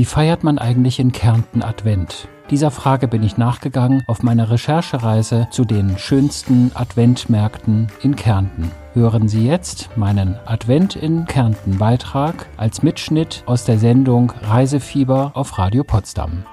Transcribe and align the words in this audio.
Wie 0.00 0.06
feiert 0.06 0.44
man 0.44 0.56
eigentlich 0.56 0.98
in 0.98 1.12
Kärnten 1.12 1.62
Advent? 1.62 2.26
Dieser 2.48 2.70
Frage 2.70 3.06
bin 3.06 3.22
ich 3.22 3.36
nachgegangen 3.36 4.02
auf 4.06 4.22
meiner 4.22 4.48
Recherchereise 4.50 5.48
zu 5.50 5.66
den 5.66 5.98
schönsten 5.98 6.70
Adventmärkten 6.72 7.88
in 8.00 8.16
Kärnten. 8.16 8.70
Hören 8.94 9.28
Sie 9.28 9.46
jetzt 9.46 9.94
meinen 9.98 10.38
Advent 10.46 10.96
in 10.96 11.26
Kärnten 11.26 11.76
Beitrag 11.76 12.46
als 12.56 12.82
Mitschnitt 12.82 13.42
aus 13.44 13.66
der 13.66 13.78
Sendung 13.78 14.32
Reisefieber 14.40 15.32
auf 15.34 15.58
Radio 15.58 15.84
Potsdam. 15.84 16.44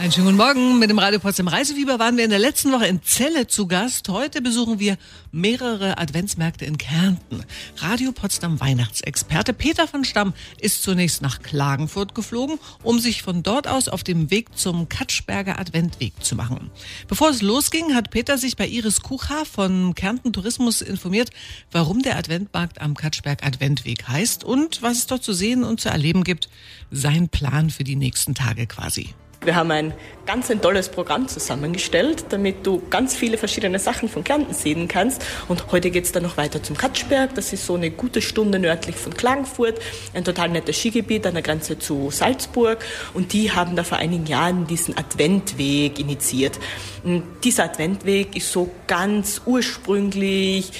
Einen 0.00 0.12
schönen 0.12 0.28
guten 0.28 0.38
Morgen. 0.38 0.78
Mit 0.78 0.88
dem 0.88 0.98
Radio 0.98 1.18
Potsdam 1.18 1.46
Reisefieber 1.46 1.98
waren 1.98 2.16
wir 2.16 2.24
in 2.24 2.30
der 2.30 2.38
letzten 2.38 2.72
Woche 2.72 2.86
in 2.86 3.02
Celle 3.02 3.48
zu 3.48 3.66
Gast. 3.66 4.08
Heute 4.08 4.40
besuchen 4.40 4.78
wir 4.78 4.96
mehrere 5.30 5.98
Adventsmärkte 5.98 6.64
in 6.64 6.78
Kärnten. 6.78 7.44
Radio 7.76 8.10
Potsdam 8.10 8.58
Weihnachtsexperte 8.60 9.52
Peter 9.52 9.86
von 9.86 10.06
Stamm 10.06 10.32
ist 10.58 10.82
zunächst 10.82 11.20
nach 11.20 11.42
Klagenfurt 11.42 12.14
geflogen, 12.14 12.58
um 12.82 12.98
sich 12.98 13.20
von 13.20 13.42
dort 13.42 13.68
aus 13.68 13.88
auf 13.88 14.02
dem 14.02 14.30
Weg 14.30 14.56
zum 14.56 14.88
Katschberger 14.88 15.58
Adventweg 15.58 16.14
zu 16.24 16.34
machen. 16.34 16.70
Bevor 17.06 17.28
es 17.28 17.42
losging, 17.42 17.94
hat 17.94 18.10
Peter 18.10 18.38
sich 18.38 18.56
bei 18.56 18.66
Iris 18.66 19.02
Kucha 19.02 19.44
von 19.44 19.94
Kärnten 19.94 20.32
Tourismus 20.32 20.80
informiert, 20.80 21.28
warum 21.72 22.00
der 22.00 22.16
Adventmarkt 22.16 22.80
am 22.80 22.96
Katschberg 22.96 23.44
Adventweg 23.44 24.08
heißt 24.08 24.44
und 24.44 24.80
was 24.80 24.96
es 24.96 25.06
dort 25.08 25.22
zu 25.22 25.34
sehen 25.34 25.62
und 25.62 25.78
zu 25.78 25.90
erleben 25.90 26.24
gibt. 26.24 26.48
Sein 26.90 27.28
Plan 27.28 27.68
für 27.68 27.84
die 27.84 27.96
nächsten 27.96 28.34
Tage 28.34 28.66
quasi. 28.66 29.14
Wir 29.42 29.54
haben 29.54 29.70
ein 29.70 29.94
ganz 30.26 30.50
ein 30.50 30.60
tolles 30.60 30.90
Programm 30.90 31.26
zusammengestellt, 31.26 32.26
damit 32.28 32.66
du 32.66 32.82
ganz 32.90 33.16
viele 33.16 33.38
verschiedene 33.38 33.78
Sachen 33.78 34.10
von 34.10 34.22
Kärnten 34.22 34.52
sehen 34.52 34.86
kannst. 34.86 35.24
Und 35.48 35.72
heute 35.72 35.90
geht 35.90 36.04
es 36.04 36.12
dann 36.12 36.24
noch 36.24 36.36
weiter 36.36 36.62
zum 36.62 36.76
Katschberg. 36.76 37.34
Das 37.34 37.54
ist 37.54 37.64
so 37.64 37.74
eine 37.74 37.90
gute 37.90 38.20
Stunde 38.20 38.58
nördlich 38.58 38.96
von 38.96 39.14
Klagenfurt, 39.14 39.80
ein 40.12 40.24
total 40.24 40.50
nettes 40.50 40.76
Skigebiet 40.76 41.26
an 41.26 41.32
der 41.32 41.42
Grenze 41.42 41.78
zu 41.78 42.10
Salzburg. 42.10 42.84
Und 43.14 43.32
die 43.32 43.50
haben 43.50 43.76
da 43.76 43.82
vor 43.82 43.96
einigen 43.96 44.26
Jahren 44.26 44.66
diesen 44.66 44.98
Adventweg 44.98 45.98
initiiert. 45.98 46.58
Und 47.02 47.22
dieser 47.42 47.64
Adventweg 47.64 48.36
ist 48.36 48.52
so 48.52 48.70
ganz 48.86 49.40
ursprünglich 49.46 50.70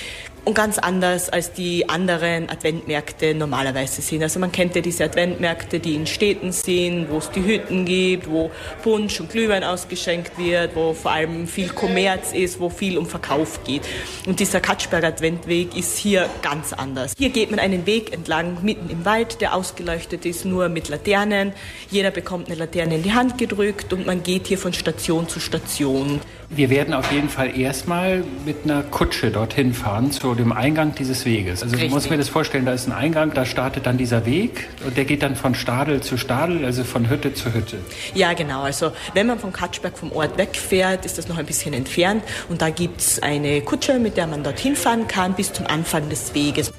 und 0.45 0.55
ganz 0.55 0.79
anders 0.79 1.29
als 1.29 1.53
die 1.53 1.89
anderen 1.89 2.49
Adventmärkte 2.49 3.35
normalerweise 3.35 4.03
sind. 4.03 4.23
Also 4.23 4.41
man 4.41 4.53
kennt 4.53 4.75
ja 4.75 4.81
diese 4.81 5.05
Adventmärkte, 5.05 5.81
die 5.81 5.95
in 5.95 6.07
Städten 6.07 6.53
sind, 6.53 7.09
wo 7.11 7.19
es 7.19 7.31
die 7.31 7.45
Hütten 7.45 7.85
gibt, 7.85 8.29
wo 8.29 8.51
Punsch 8.83 9.21
und 9.21 9.31
Glühwein 9.31 9.65
ausgeschenkt 9.65 10.39
wird, 10.39 10.75
wo 10.75 10.95
vor 10.95 11.13
allem 11.13 11.47
viel 11.47 11.69
Kommerz 11.69 12.33
ist, 12.33 12.61
wo 12.61 12.71
viel 12.71 12.97
um 12.97 13.07
Verkauf 13.07 13.65
geht. 13.65 13.83
Und 14.27 14.41
dieser 14.41 14.61
Katschberger 14.61 15.09
Adventweg 15.09 15.77
ist 15.77 15.99
hier 15.99 16.29
ganz 16.43 16.73
anders. 16.73 17.15
Hier 17.19 17.31
geht 17.31 17.51
man 17.51 17.61
einen 17.61 17.87
Weg 17.87 18.13
entlang 18.13 18.59
mitten 18.63 18.89
im 18.91 19.05
Wald, 19.05 19.41
der 19.41 19.55
ausgeleuchtet 19.55 20.25
ist, 20.25 20.45
nur 20.45 20.69
mit 20.69 20.89
Laternen. 20.89 21.53
Jeder 21.91 22.11
bekommt 22.11 22.47
eine 22.47 22.57
Laterne 22.57 22.97
in 22.97 23.03
die 23.03 23.13
Hand 23.13 23.39
gedrückt 23.39 23.93
und 23.93 24.07
man 24.07 24.23
geht 24.23 24.47
hier 24.47 24.59
von 24.59 24.73
Station 24.73 25.29
zu 25.29 25.41
Station. 25.41 26.21
Wir 26.53 26.69
werden 26.69 26.95
auf 26.95 27.13
jeden 27.13 27.29
Fall 27.29 27.57
erstmal 27.57 28.25
mit 28.45 28.65
einer 28.65 28.83
Kutsche 28.83 29.31
dorthin 29.31 29.73
fahren 29.73 30.11
zu 30.31 30.37
dem 30.37 30.53
Eingang 30.53 30.95
dieses 30.95 31.25
Weges. 31.25 31.65
Also 31.65 31.75
Richtig. 31.75 31.93
muss 31.93 32.09
mir 32.09 32.17
das 32.17 32.29
vorstellen, 32.29 32.65
da 32.65 32.73
ist 32.73 32.87
ein 32.87 32.93
Eingang, 32.93 33.35
da 33.35 33.45
startet 33.45 33.87
dann 33.87 33.99
dieser 33.99 34.27
Weg 34.27 34.69
und 34.87 34.97
der 34.97 35.05
geht 35.05 35.25
dann 35.25 35.35
von 35.35 35.57
Stadel 35.57 36.03
zu 36.03 36.17
Stadel, 36.17 36.65
also 36.65 36.85
von 36.85 37.11
Hütte 37.11 37.35
zu 37.35 37.53
Hütte. 37.53 37.79
Ja, 38.15 38.33
genau. 38.35 38.63
Also 38.63 38.93
wenn 39.15 39.27
man 39.27 39.41
von 39.41 39.53
Katschberg 39.53 39.99
vom 39.99 40.13
Ort 40.13 40.39
wegfährt, 40.39 41.05
ist 41.05 41.19
das 41.19 41.27
noch 41.27 41.37
ein 41.37 41.47
bisschen 41.47 41.75
entfernt 41.75 42.23
und 42.49 42.63
da 42.63 42.71
gibt 42.71 43.01
es 43.01 43.21
eine 43.21 43.61
Kutsche, 43.63 43.99
mit 43.99 44.17
der 44.17 44.29
man 44.29 44.45
dorthin 44.45 44.77
fahren 44.77 45.09
kann 45.09 45.35
bis 45.35 45.53
zum 45.53 45.67
Anfang 45.67 46.09
des 46.09 46.33
Weges. 46.33 46.73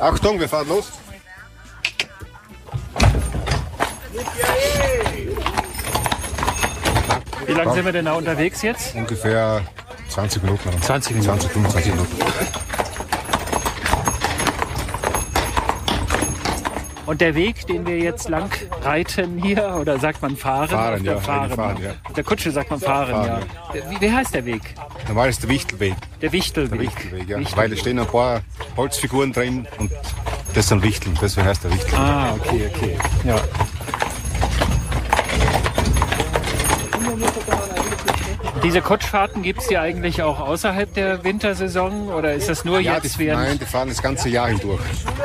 Achtung, 0.00 0.38
wir 0.38 0.48
fahren 0.48 0.68
los. 0.68 0.92
Wie 7.46 7.52
lange 7.52 7.72
sind 7.72 7.84
wir 7.86 7.92
denn 7.92 8.04
da 8.04 8.12
unterwegs 8.12 8.60
jetzt? 8.60 8.94
Ungefähr 8.94 9.62
20 10.14 10.44
Minuten. 10.44 10.70
20 10.80 11.16
Minuten. 11.16 11.40
20, 11.40 11.50
25 11.50 11.92
Minuten. 11.92 12.16
Und 17.06 17.20
der 17.20 17.34
Weg, 17.34 17.66
den 17.66 17.84
wir 17.84 17.98
jetzt 17.98 18.28
lang 18.28 18.48
reiten 18.82 19.42
hier, 19.42 19.76
oder 19.80 19.98
sagt 19.98 20.22
man 20.22 20.36
fahren? 20.36 20.68
Fahren, 20.68 21.04
ja. 21.04 21.18
Fahren, 21.18 21.50
fahren, 21.50 21.82
ja. 21.82 21.94
Der 22.16 22.22
Kutsche 22.22 22.52
sagt 22.52 22.70
man 22.70 22.78
fahren, 22.78 23.10
fahren 23.10 23.42
ja. 23.74 23.80
ja. 23.80 23.90
Wie, 23.90 24.00
wie, 24.00 24.12
heißt 24.12 24.34
der 24.34 24.44
Weg? 24.46 24.62
Normal 25.08 25.30
ist 25.30 25.42
der 25.42 25.50
Wichtelweg. 25.50 25.94
Der 26.22 26.30
Wichtelweg. 26.30 26.70
Der 26.70 26.80
Wichtelweg, 26.80 27.28
ja. 27.28 27.38
Wichtelweg. 27.40 27.56
Weil 27.56 27.72
es 27.72 27.80
stehen 27.80 27.98
ein 27.98 28.06
paar 28.06 28.42
Holzfiguren 28.76 29.32
drin 29.32 29.66
und 29.78 29.90
das 30.54 30.68
sind 30.68 30.82
Wichteln, 30.84 31.18
deswegen 31.20 31.48
heißt 31.48 31.64
der 31.64 31.72
Wichtelweg. 31.72 31.98
Ah, 31.98 32.34
okay, 32.34 32.70
okay. 32.72 32.96
Ja. 33.24 33.40
Diese 38.64 38.80
Kutschfahrten 38.80 39.42
gibt 39.42 39.60
es 39.60 39.68
die 39.68 39.76
eigentlich 39.76 40.22
auch 40.22 40.40
außerhalb 40.40 40.94
der 40.94 41.22
Wintersaison 41.22 42.08
oder 42.08 42.32
ist 42.32 42.48
das 42.48 42.64
nur 42.64 42.80
ja, 42.80 42.94
jetzt 42.94 43.18
während? 43.18 43.42
Nein, 43.42 43.58
die 43.58 43.66
fahren 43.66 43.88
das 43.88 44.00
ganze 44.00 44.30
Jahr 44.30 44.48
hindurch. 44.48 44.80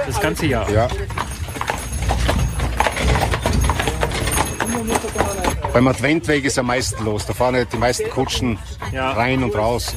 Das 0.05 0.19
ganze 0.19 0.45
Jahr? 0.45 0.69
Ja. 0.69 0.89
Beim 5.71 5.87
Adventweg 5.87 6.43
ist 6.43 6.59
am 6.59 6.65
meisten 6.65 7.05
los. 7.05 7.25
Da 7.25 7.33
fahren 7.33 7.65
die 7.71 7.77
meisten 7.77 8.09
Kutschen 8.09 8.59
ja. 8.91 9.13
rein 9.13 9.41
und 9.41 9.55
raus. 9.55 9.95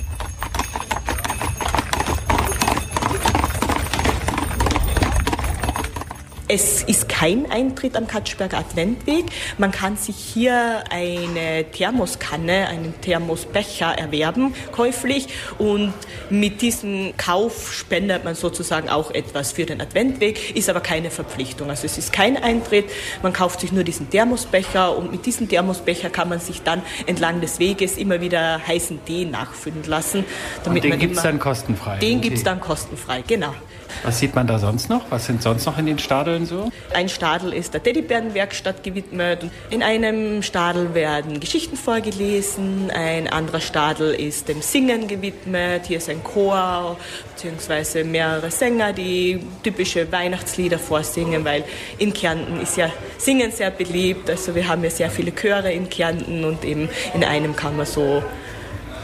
Es 6.55 6.83
ist 6.83 7.09
kein 7.09 7.51
Eintritt 7.51 7.97
am 7.97 8.07
Katschberger 8.07 8.59
Adventweg. 8.59 9.25
Man 9.57 9.73
kann 9.73 9.97
sich 9.97 10.17
hier 10.17 10.85
eine 10.91 11.65
Thermoskanne, 11.73 12.69
einen 12.69 12.93
Thermosbecher 13.01 13.97
erwerben, 13.99 14.55
käuflich. 14.71 15.29
Und 15.57 15.95
mit 16.29 16.61
diesem 16.61 17.17
Kauf 17.17 17.73
spendet 17.73 18.25
man 18.25 18.35
sozusagen 18.35 18.91
auch 18.91 19.13
etwas 19.13 19.53
für 19.53 19.65
den 19.65 19.81
Adventweg, 19.81 20.55
ist 20.55 20.69
aber 20.69 20.81
keine 20.81 21.11
Verpflichtung. 21.11 21.71
Also 21.71 21.87
es 21.87 21.97
ist 21.97 22.13
kein 22.13 22.37
Eintritt. 22.37 22.85
Man 23.23 23.33
kauft 23.33 23.61
sich 23.61 23.73
nur 23.73 23.85
diesen 23.85 24.11
Thermosbecher 24.11 24.95
und 24.95 25.11
mit 25.11 25.25
diesem 25.25 25.49
Thermosbecher 25.49 26.11
kann 26.11 26.29
man 26.29 26.41
sich 26.41 26.61
dann 26.61 26.83
entlang 27.07 27.41
des 27.41 27.61
Weges 27.61 27.97
immer 27.97 28.21
wieder 28.21 28.61
heißen 28.67 29.03
Tee 29.07 29.25
nachfüllen 29.25 29.85
lassen. 29.87 30.27
Damit 30.65 30.85
und 30.85 30.91
den 30.91 31.01
gibt 31.01 31.17
es 31.17 31.23
dann 31.23 31.39
kostenfrei? 31.39 31.99
Den 32.01 32.21
gibt 32.21 32.37
es 32.37 32.45
dann 32.45 32.61
kostenfrei, 32.61 33.25
genau. 33.27 33.55
Was 34.03 34.19
sieht 34.19 34.35
man 34.35 34.47
da 34.47 34.59
sonst 34.59 34.89
noch? 34.89 35.11
Was 35.11 35.27
sind 35.27 35.43
sonst 35.43 35.67
noch 35.67 35.79
in 35.79 35.87
den 35.87 35.99
Stadeln 35.99 36.47
so? 36.47 36.71
Ein 36.95 37.09
Stadel 37.09 37.53
ist 37.53 37.75
der 37.75 37.83
Teddybärenwerkstatt 37.83 38.83
gewidmet. 38.83 39.45
In 39.71 39.83
einem 39.83 40.43
Stadel 40.43 40.95
werden 40.95 41.41
Geschichten 41.41 41.77
vorgelesen. 41.77 42.91
Ein 42.91 43.29
anderer 43.29 43.61
Stadel 43.61 44.15
ist 44.15 44.49
dem 44.49 44.63
Singen 44.63 45.09
gewidmet. 45.09 45.87
Hier 45.87 45.99
ist 45.99 46.09
ein 46.09 46.23
Chor 46.25 46.97
beziehungsweise 47.35 48.05
mehrere 48.05 48.51
Sänger, 48.51 48.93
die 48.93 49.41
typische 49.63 50.11
Weihnachtslieder 50.13 50.79
vorsingen, 50.79 51.45
weil 51.45 51.65
in 51.99 52.13
Kärnten 52.13 52.61
ist 52.61 52.77
ja 52.77 52.91
Singen 53.19 53.51
sehr 53.51 53.71
beliebt. 53.71 54.31
Also 54.31 54.55
wir 54.55 54.69
haben 54.69 54.85
ja 54.85 54.91
sehr 54.91 55.11
viele 55.11 55.33
Chöre 55.35 55.73
in 55.73 55.89
Kärnten 55.89 56.45
und 56.45 56.65
eben 56.65 56.89
in 57.15 57.25
einem 57.25 57.57
kann 57.57 57.77
man 57.77 57.87
so 57.87 58.23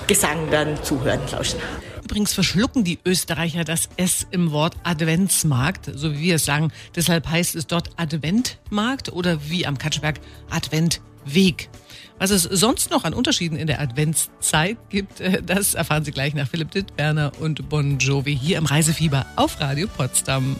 Gesang 0.07 0.51
dann 0.51 0.83
zuhören, 0.83 1.21
lauschen. 1.31 1.61
Übrigens 2.09 2.33
verschlucken 2.33 2.85
die 2.85 2.99
Österreicher 3.05 3.65
das 3.65 3.91
S 3.99 4.27
im 4.31 4.51
Wort 4.51 4.77
Adventsmarkt, 4.83 5.91
so 5.95 6.15
wie 6.15 6.21
wir 6.21 6.37
es 6.37 6.47
sagen. 6.47 6.73
Deshalb 6.97 7.29
heißt 7.29 7.55
es 7.55 7.67
dort 7.67 7.91
Adventmarkt 7.99 9.13
oder 9.13 9.51
wie 9.51 9.67
am 9.67 9.77
Katschberg 9.77 10.19
Adventweg. 10.49 11.69
Was 12.19 12.31
es 12.31 12.45
sonst 12.45 12.91
noch 12.91 13.05
an 13.05 13.13
Unterschieden 13.13 13.59
in 13.59 13.67
der 13.67 13.79
Adventszeit 13.79 14.79
gibt, 14.89 15.23
das 15.45 15.75
erfahren 15.75 16.03
Sie 16.03 16.13
gleich 16.13 16.33
nach 16.33 16.49
Philipp 16.49 16.71
Dittberner 16.71 17.33
und 17.41 17.69
Bon 17.69 17.99
Jovi 17.99 18.35
hier 18.35 18.57
im 18.57 18.65
Reisefieber 18.65 19.27
auf 19.37 19.61
Radio 19.61 19.87
Potsdam. 19.87 20.57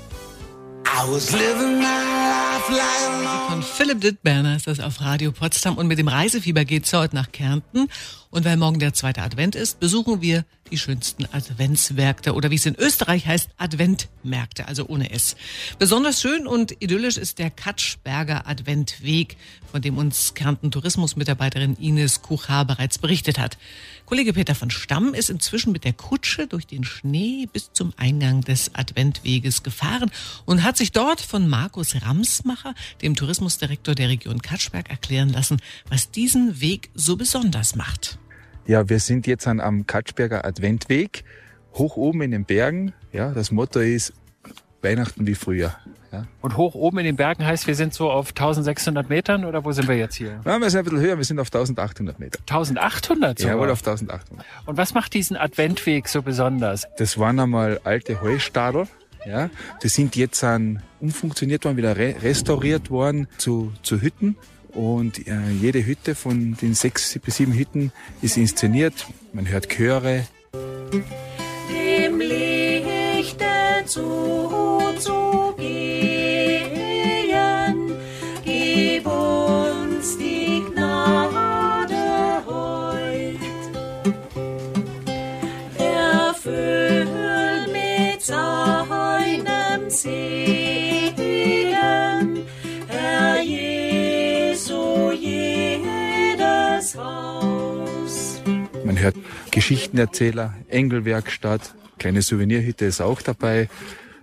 Von 2.69 3.63
Philipp 3.63 4.03
Dittberner 4.03 4.57
ist 4.57 4.67
das 4.67 4.79
auf 4.79 5.01
Radio 5.01 5.33
Potsdam 5.33 5.79
und 5.79 5.87
mit 5.87 5.99
dem 5.99 6.07
Reisefieber 6.07 6.67
geht 6.67 6.85
es 6.85 6.93
heute 6.93 7.15
nach 7.15 7.33
Kärnten. 7.33 7.89
Und 8.31 8.45
weil 8.45 8.59
morgen 8.59 8.79
der 8.79 8.93
zweite 8.93 9.23
Advent 9.23 9.55
ist, 9.55 9.81
besuchen 9.81 10.21
wir 10.21 10.45
die 10.71 10.77
schönsten 10.77 11.25
Adventsmärkte 11.33 12.35
oder 12.35 12.51
wie 12.51 12.57
es 12.57 12.67
in 12.67 12.75
Österreich 12.75 13.27
heißt, 13.27 13.49
Adventmärkte, 13.57 14.69
also 14.69 14.87
ohne 14.87 15.11
S. 15.13 15.35
Besonders 15.79 16.21
schön 16.21 16.47
und 16.47 16.73
idyllisch 16.83 17.17
ist 17.17 17.39
der 17.39 17.49
Katschberger 17.49 18.47
Adventweg, 18.47 19.39
von 19.73 19.81
dem 19.81 19.97
uns 19.97 20.35
Kärnten 20.35 20.71
Tourismusmitarbeiterin 20.71 21.77
Ines 21.77 22.21
Kuchar 22.21 22.67
bereits 22.67 22.99
berichtet 22.99 23.39
hat. 23.39 23.57
Kollege 24.05 24.35
Peter 24.35 24.55
von 24.55 24.71
Stamm 24.71 25.15
ist 25.15 25.31
inzwischen 25.31 25.73
mit 25.73 25.85
der 25.85 25.93
Kutsche 25.93 26.47
durch 26.47 26.67
den 26.67 26.85
Schnee 26.85 27.47
bis 27.51 27.73
zum 27.73 27.93
Eingang 27.97 28.43
des 28.43 28.75
Adventweges 28.75 29.63
gefahren 29.63 30.11
und 30.45 30.65
hat 30.65 30.77
sich 30.77 30.93
dort 30.93 31.21
von 31.21 31.49
Markus 31.49 31.95
Ramsmacher, 32.03 32.58
dem 33.03 33.15
Tourismusdirektor 33.15 33.95
der 33.95 34.09
Region 34.09 34.43
Katschberg, 34.43 34.91
erklären 34.91 35.29
lassen, 35.31 35.61
was 35.89 36.11
diesen 36.11 36.61
Weg 36.61 36.91
so 36.95 37.17
besonders 37.17 37.75
macht. 37.77 38.19
Ja, 38.67 38.89
wir 38.89 39.01
sind 39.01 39.27
jetzt 39.27 39.47
an, 39.47 39.61
am 39.61 39.87
Katschberger 39.87 40.45
Adventweg, 40.45 41.25
hoch 41.75 41.97
oben 41.97 42.23
in 42.23 42.31
den 42.31 42.45
Bergen. 42.45 42.93
Ja, 43.13 43.33
das 43.33 43.51
Motto 43.51 43.81
ist 43.81 44.13
Weihnachten 44.83 45.27
wie 45.27 45.35
früher. 45.35 45.75
Ja. 46.13 46.27
Und 46.41 46.57
hoch 46.57 46.75
oben 46.75 46.99
in 46.99 47.05
den 47.05 47.17
Bergen 47.17 47.45
heißt, 47.45 47.67
wir 47.67 47.75
sind 47.75 47.93
so 47.93 48.11
auf 48.11 48.29
1600 48.29 49.09
Metern 49.11 49.45
oder 49.45 49.65
wo 49.65 49.73
sind 49.73 49.89
wir 49.89 49.97
jetzt 49.97 50.15
hier? 50.15 50.41
Ja, 50.45 50.59
wir 50.59 50.71
sind 50.71 50.81
ein 50.81 50.85
bisschen 50.85 51.01
höher, 51.01 51.19
wir 51.19 51.25
sind 51.25 51.39
auf 51.39 51.49
1800 51.49 52.19
Meter. 52.19 52.39
1800 52.41 53.39
sogar? 53.39 53.55
Jawohl, 53.55 53.71
auf 53.71 53.87
1800. 53.87 54.23
Und 54.67 54.77
was 54.77 54.95
macht 54.95 55.13
diesen 55.15 55.37
Adventweg 55.37 56.09
so 56.09 56.23
besonders? 56.23 56.87
Das 56.97 57.19
waren 57.19 57.39
einmal 57.39 57.81
alte 57.85 58.23
Heustadel. 58.23 58.87
Ja, 59.27 59.51
die 59.83 59.89
sind 59.89 60.17
jetzt 60.17 60.43
an, 60.45 60.83
umfunktioniert 61.01 61.65
worden, 61.65 61.77
wieder 61.77 61.97
re 61.97 62.15
restauriert 62.23 62.91
worden 62.91 63.29
zu, 63.37 63.73
zu 63.83 64.01
Hütten. 64.01 64.37
Und 64.73 65.27
äh, 65.27 65.51
jede 65.61 65.85
Hütte 65.85 66.15
von 66.15 66.57
den 66.61 66.75
sechs 66.75 67.19
bis 67.19 67.37
sieben 67.37 67.53
Hütten 67.53 67.93
ist 68.23 68.37
inszeniert. 68.37 69.07
Man 69.33 69.49
hört 69.49 69.69
Chöre. 69.69 70.27
Dem 71.71 72.21
Lichte 72.21 73.45
zu, 73.87 74.68
Geschichtenerzähler, 99.59 100.55
Engelwerkstatt, 100.69 101.75
kleine 101.99 102.23
Souvenirhütte 102.23 102.85
ist 102.85 103.01
auch 103.01 103.21
dabei. 103.23 103.69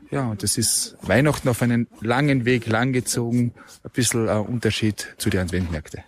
Ja, 0.09 0.27
und 0.29 0.43
das 0.43 0.57
ist 0.57 0.95
Weihnachten 1.01 1.49
auf 1.49 1.61
einen 1.61 1.87
langen 1.99 2.45
Weg 2.45 2.67
langgezogen, 2.67 3.51
ein 3.83 3.91
bisschen 3.91 4.29
ein 4.29 4.39
Unterschied 4.39 5.13
zu 5.17 5.29
den 5.29 5.41
Adventmärkten. 5.41 6.03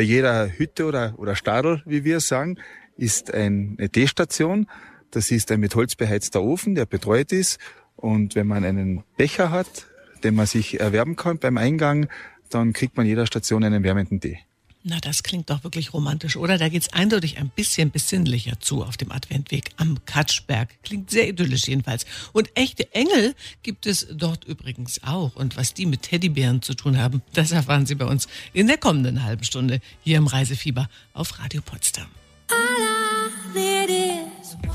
Bei 0.00 0.04
jeder 0.04 0.48
Hütte 0.56 0.86
oder, 0.86 1.12
oder 1.18 1.36
Stadel, 1.36 1.82
wie 1.84 2.04
wir 2.04 2.20
sagen, 2.20 2.56
ist 2.96 3.34
eine 3.34 3.90
Teestation. 3.90 4.66
Das 5.10 5.30
ist 5.30 5.52
ein 5.52 5.60
mit 5.60 5.74
Holz 5.74 5.94
beheizter 5.94 6.42
Ofen, 6.42 6.74
der 6.74 6.86
betreut 6.86 7.32
ist. 7.32 7.58
Und 7.96 8.34
wenn 8.34 8.46
man 8.46 8.64
einen 8.64 9.04
Becher 9.18 9.50
hat, 9.50 9.84
den 10.24 10.36
man 10.36 10.46
sich 10.46 10.80
erwerben 10.80 11.16
kann 11.16 11.36
beim 11.36 11.58
Eingang, 11.58 12.08
dann 12.48 12.72
kriegt 12.72 12.96
man 12.96 13.04
jeder 13.04 13.26
Station 13.26 13.62
einen 13.62 13.84
wärmenden 13.84 14.22
Tee. 14.22 14.38
Na, 14.82 14.98
das 14.98 15.22
klingt 15.22 15.50
doch 15.50 15.62
wirklich 15.62 15.92
romantisch, 15.92 16.36
oder? 16.36 16.56
Da 16.56 16.70
geht's 16.70 16.92
eindeutig 16.94 17.36
ein 17.36 17.50
bisschen 17.50 17.90
besinnlicher 17.90 18.60
zu 18.60 18.82
auf 18.82 18.96
dem 18.96 19.12
Adventweg 19.12 19.70
am 19.76 20.02
Katschberg. 20.06 20.70
Klingt 20.82 21.10
sehr 21.10 21.28
idyllisch 21.28 21.68
jedenfalls. 21.68 22.06
Und 22.32 22.50
echte 22.54 22.92
Engel 22.94 23.34
gibt 23.62 23.86
es 23.86 24.06
dort 24.10 24.44
übrigens 24.44 25.02
auch. 25.04 25.36
Und 25.36 25.58
was 25.58 25.74
die 25.74 25.84
mit 25.84 26.02
Teddybären 26.02 26.62
zu 26.62 26.72
tun 26.72 26.96
haben, 26.96 27.20
das 27.34 27.52
erfahren 27.52 27.84
Sie 27.84 27.94
bei 27.94 28.06
uns 28.06 28.26
in 28.54 28.68
der 28.68 28.78
kommenden 28.78 29.22
halben 29.22 29.44
Stunde 29.44 29.80
hier 30.02 30.16
im 30.16 30.26
Reisefieber 30.26 30.88
auf 31.12 31.38
Radio 31.38 31.60
Potsdam. 31.60 32.06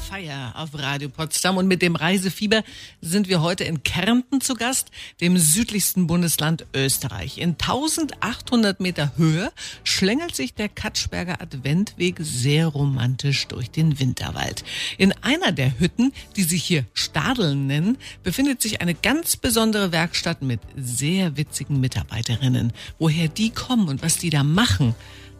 Feier 0.09 0.53
auf 0.55 0.69
Radio 0.73 1.09
Potsdam 1.09 1.57
und 1.57 1.67
mit 1.67 1.81
dem 1.81 1.95
Reisefieber 1.95 2.63
sind 3.01 3.27
wir 3.27 3.41
heute 3.41 3.63
in 3.63 3.83
Kärnten 3.83 4.41
zu 4.41 4.53
Gast, 4.53 4.91
dem 5.21 5.37
südlichsten 5.37 6.07
Bundesland 6.07 6.65
Österreich. 6.73 7.37
In 7.37 7.51
1800 7.51 8.79
Meter 8.79 9.13
Höhe 9.17 9.51
schlängelt 9.83 10.35
sich 10.35 10.53
der 10.53 10.69
Katschberger 10.69 11.41
Adventweg 11.41 12.17
sehr 12.19 12.67
romantisch 12.67 13.47
durch 13.47 13.71
den 13.71 13.99
Winterwald. 13.99 14.63
In 14.97 15.11
einer 15.21 15.51
der 15.51 15.79
Hütten, 15.79 16.13
die 16.35 16.43
sich 16.43 16.63
hier 16.63 16.85
Stadeln 16.93 17.67
nennen, 17.67 17.97
befindet 18.23 18.61
sich 18.61 18.81
eine 18.81 18.95
ganz 18.95 19.37
besondere 19.37 19.91
Werkstatt 19.91 20.41
mit 20.41 20.59
sehr 20.75 21.37
witzigen 21.37 21.79
Mitarbeiterinnen. 21.79 22.73
Woher 22.99 23.27
die 23.27 23.49
kommen 23.49 23.89
und 23.89 24.01
was 24.01 24.17
die 24.17 24.29
da 24.29 24.43
machen, 24.43 24.95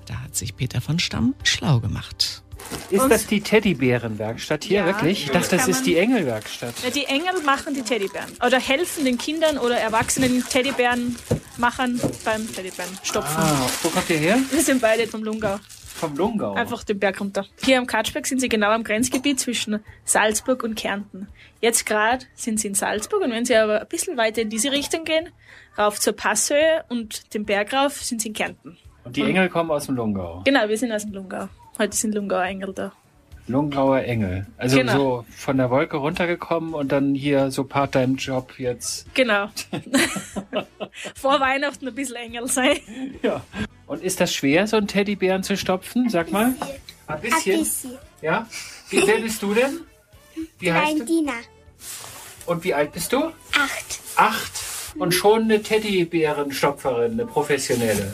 da 0.06 0.21
hat 0.21 0.36
sich 0.36 0.56
Peter 0.56 0.81
von 0.81 1.00
Stamm 1.00 1.33
schlau 1.44 1.80
gemacht. 1.80 2.44
Ist 2.89 3.07
das 3.09 3.27
die 3.27 3.41
Teddybärenwerkstatt 3.41 4.63
hier 4.63 4.79
Ja, 4.79 4.85
wirklich? 4.85 5.25
Ich 5.25 5.31
dachte, 5.31 5.57
das 5.57 5.67
ist 5.67 5.85
die 5.85 5.97
Engelwerkstatt. 5.97 6.73
Ja, 6.83 6.89
die 6.89 7.05
Engel 7.05 7.41
machen 7.43 7.73
die 7.73 7.81
Teddybären. 7.81 8.31
Oder 8.45 8.59
helfen 8.59 9.05
den 9.05 9.17
Kindern 9.17 9.57
oder 9.57 9.77
Erwachsenen 9.77 10.43
Teddybären 10.47 11.15
machen 11.57 11.99
beim 12.23 12.51
Teddybären 12.51 12.89
stopfen. 13.03 13.37
Ah, 13.37 13.67
wo 13.81 13.89
kommt 13.89 14.09
ihr 14.09 14.17
her? 14.17 14.37
Wir 14.51 14.61
sind 14.61 14.81
beide 14.81 15.07
vom 15.07 15.23
Lungau. 15.23 15.59
Vom 15.95 16.15
Lungau. 16.17 16.53
Einfach 16.53 16.83
den 16.83 16.99
Berg 16.99 17.21
runter. 17.21 17.45
Hier 17.63 17.77
am 17.77 17.87
Katschberg 17.87 18.27
sind 18.27 18.41
sie 18.41 18.49
genau 18.49 18.71
am 18.71 18.83
Grenzgebiet 18.83 19.39
zwischen 19.39 19.79
Salzburg 20.03 20.63
und 20.63 20.75
Kärnten. 20.75 21.27
Jetzt 21.61 21.85
gerade 21.85 22.25
sind 22.35 22.59
sie 22.59 22.67
in 22.67 22.75
Salzburg 22.75 23.21
und 23.21 23.31
wenn 23.31 23.45
sie 23.45 23.55
aber 23.55 23.81
ein 23.81 23.87
bisschen 23.87 24.17
weiter 24.17 24.41
in 24.41 24.49
diese 24.49 24.71
Richtung 24.71 25.05
gehen, 25.05 25.29
rauf 25.77 25.99
zur 25.99 26.13
Passhöhe 26.13 26.83
und 26.89 27.33
den 27.33 27.45
Berg 27.45 27.73
rauf, 27.73 28.01
sind 28.03 28.21
sie 28.21 28.27
in 28.27 28.33
Kärnten. 28.33 28.77
Und 29.05 29.15
die 29.15 29.21
Engel 29.21 29.47
kommen 29.49 29.71
aus 29.71 29.85
dem 29.85 29.95
Lungau. 29.95 30.41
Genau, 30.43 30.67
wir 30.67 30.77
sind 30.77 30.91
aus 30.91 31.03
dem 31.03 31.13
Lungau. 31.13 31.47
Heute 31.77 31.95
sind 31.95 32.16
Lungauer 32.16 32.44
Engel 32.45 32.74
da. 32.74 32.92
Lungauer 33.48 34.00
Engel. 34.01 34.48
Also 34.57 34.77
Genau. 34.77 34.94
so 34.98 35.25
von 35.36 35.57
der 35.57 35.69
Wolke 35.69 35.98
runtergekommen 35.98 36.74
und 36.74 36.92
dann 36.92 37.13
hier 37.13 37.51
so 37.51 37.63
Part-Time-Job 37.63 38.57
jetzt. 38.57 39.13
Genau. 39.13 39.50
Vor 41.16 41.39
Weihnachten 41.39 41.88
ein 41.88 41.94
bisschen 41.94 42.16
Engel 42.16 42.48
sein. 42.48 42.77
Ja. 43.22 43.42
Und 43.86 44.01
ist 44.01 44.19
das 44.19 44.33
schwer, 44.33 44.66
so 44.66 44.77
einen 44.77 44.88
Teddybären 44.88 45.44
zu 45.44 45.57
stopfen? 45.57 46.10
Sag 46.10 46.31
mal. 46.31 46.54
Ein 47.07 47.22
bisschen. 47.22 47.54
Ein 47.54 47.60
bisschen. 47.60 47.92
Ja? 48.22 48.48
Wie, 48.89 49.06
wer 49.06 49.19
bist 49.19 49.42
du 49.44 49.54
denn? 49.54 49.81
Wie 50.57 50.72
heißt 50.74 50.94
du? 50.94 50.95
Valentina. 50.95 51.33
Und 52.48 52.63
wie 52.63 52.74
alt 52.74 52.94
bist 52.94 53.13
du? 53.13 53.25
Acht. 53.54 54.00
Acht. 54.16 54.51
Und 54.98 55.13
schon 55.13 55.44
eine 55.44 55.62
Teddybärenstopferin, 55.62 57.12
eine 57.12 57.25
professionelle. 57.27 58.13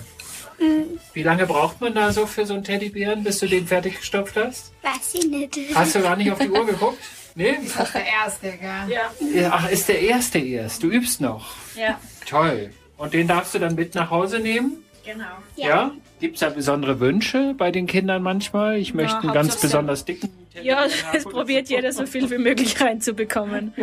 Wie 1.13 1.23
lange 1.23 1.45
braucht 1.45 1.81
man 1.81 1.93
da 1.93 2.11
so 2.11 2.25
für 2.25 2.45
so 2.45 2.53
einen 2.53 2.63
Teddybären, 2.63 3.23
bis 3.23 3.39
du 3.39 3.47
den 3.47 3.67
fertig 3.67 3.97
gestopft 3.97 4.35
hast? 4.35 4.71
Weiß 4.81 5.13
ich 5.15 5.27
nicht. 5.27 5.57
Hast 5.75 5.95
du 5.95 6.01
gar 6.01 6.15
nicht 6.15 6.31
auf 6.31 6.39
die 6.39 6.49
Uhr 6.49 6.65
geguckt? 6.65 6.99
Nee? 7.35 7.57
Der 7.93 8.05
erste, 8.05 8.51
gell? 8.51 8.59
Ja. 8.89 9.11
Ja, 9.33 9.51
Ach, 9.53 9.69
ist 9.69 9.87
der 9.87 10.01
erste 10.01 10.39
erst. 10.39 10.83
Du 10.83 10.87
übst 10.89 11.21
noch. 11.21 11.55
Ja, 11.75 11.99
Toll. 12.25 12.71
Und 12.97 13.13
den 13.13 13.27
darfst 13.27 13.55
du 13.55 13.59
dann 13.59 13.75
mit 13.75 13.95
nach 13.95 14.09
Hause 14.11 14.39
nehmen? 14.39 14.83
genau. 15.03 15.25
Ja. 15.55 15.91
Gibt 16.19 16.35
es 16.35 16.41
da 16.41 16.49
besondere 16.49 16.99
Wünsche 16.99 17.55
bei 17.57 17.71
den 17.71 17.87
Kindern 17.87 18.21
manchmal? 18.21 18.77
Ich 18.77 18.93
möchte 18.93 19.17
einen 19.21 19.33
ganz 19.33 19.59
besonders 19.59 20.05
dicken. 20.05 20.29
Ja, 20.61 20.85
es 21.13 21.23
probiert 21.23 21.67
jeder 21.69 21.91
so 21.91 22.05
viel 22.05 22.29
wie 22.29 22.37
möglich 22.37 22.79
reinzubekommen. 22.79 23.73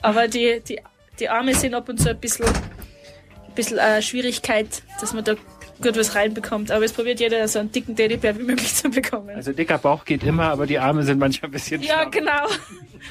Aber 0.00 0.28
die, 0.28 0.60
die, 0.68 0.80
die 1.18 1.28
Arme 1.28 1.52
sind 1.54 1.74
ab 1.74 1.88
und 1.88 1.98
zu 2.00 2.10
ein 2.10 2.20
bisschen, 2.20 2.46
ein 2.46 3.54
bisschen 3.56 3.80
eine 3.80 4.02
Schwierigkeit, 4.02 4.84
dass 5.00 5.12
man 5.14 5.24
da 5.24 5.34
gut 5.80 5.96
was 5.96 6.14
reinbekommt. 6.14 6.70
Aber 6.70 6.84
es 6.84 6.92
probiert 6.92 7.20
jeder, 7.20 7.46
so 7.48 7.58
einen 7.58 7.72
dicken 7.72 7.96
Teddybär 7.96 8.38
wie 8.38 8.42
möglich 8.42 8.74
zu 8.74 8.90
bekommen. 8.90 9.30
Also 9.30 9.52
dicker 9.52 9.78
Bauch 9.78 10.04
geht 10.04 10.22
immer, 10.22 10.44
aber 10.44 10.66
die 10.66 10.78
Arme 10.78 11.02
sind 11.02 11.18
manchmal 11.18 11.50
ein 11.50 11.52
bisschen 11.52 11.82
ja, 11.82 11.94
schlank. 11.94 12.12
genau. 12.12 12.48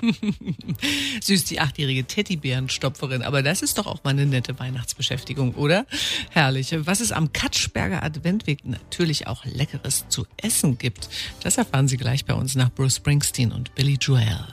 Süß, 1.22 1.46
die 1.46 1.60
achtjährige 1.60 2.05
Teddybärenstopferin. 2.05 3.22
Aber 3.24 3.43
das 3.43 3.62
ist 3.62 3.77
doch 3.77 3.86
auch 3.86 4.03
mal 4.03 4.12
eine 4.12 4.25
nette 4.25 4.60
Weihnachtsbeschäftigung, 4.60 5.55
oder? 5.55 5.86
Herrlich. 6.32 6.75
Was 6.86 7.00
es 7.00 7.12
am 7.12 7.34
Katschberger 7.34 8.03
Adventweg 8.03 8.65
natürlich 8.65 9.27
auch 9.27 9.46
Leckeres 9.46 10.05
zu 10.10 10.25
essen 10.38 10.77
gibt, 10.77 11.10
das 11.43 11.58
erfahren 11.58 11.88
Sie 11.88 11.98
gleich 11.98 12.25
bei 12.25 12.34
uns 12.34 12.55
nach 12.55 12.72
Bruce 12.72 12.98
Springsteen 12.98 13.51
und 13.51 13.75
Billy 13.75 13.98
Joel. 14.00 14.48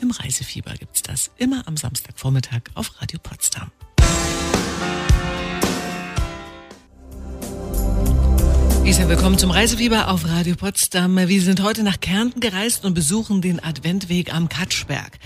Im 0.00 0.10
Reisefieber 0.10 0.72
gibt's 0.78 1.02
das 1.02 1.30
immer 1.36 1.66
am 1.68 1.76
Samstagvormittag 1.76 2.62
auf 2.74 3.00
Radio 3.02 3.18
Potsdam. 3.22 3.70
Lisa, 8.90 9.08
willkommen 9.08 9.38
zum 9.38 9.52
Reisefieber 9.52 10.08
auf 10.08 10.26
Radio 10.28 10.56
Potsdam. 10.56 11.16
Wir 11.16 11.42
sind 11.42 11.62
heute 11.62 11.84
nach 11.84 12.00
Kärnten 12.00 12.40
gereist 12.40 12.84
und 12.84 12.92
besuchen 12.92 13.40
den 13.40 13.62
Adventweg 13.62 14.34
am 14.34 14.48
Katschberg. 14.48 15.20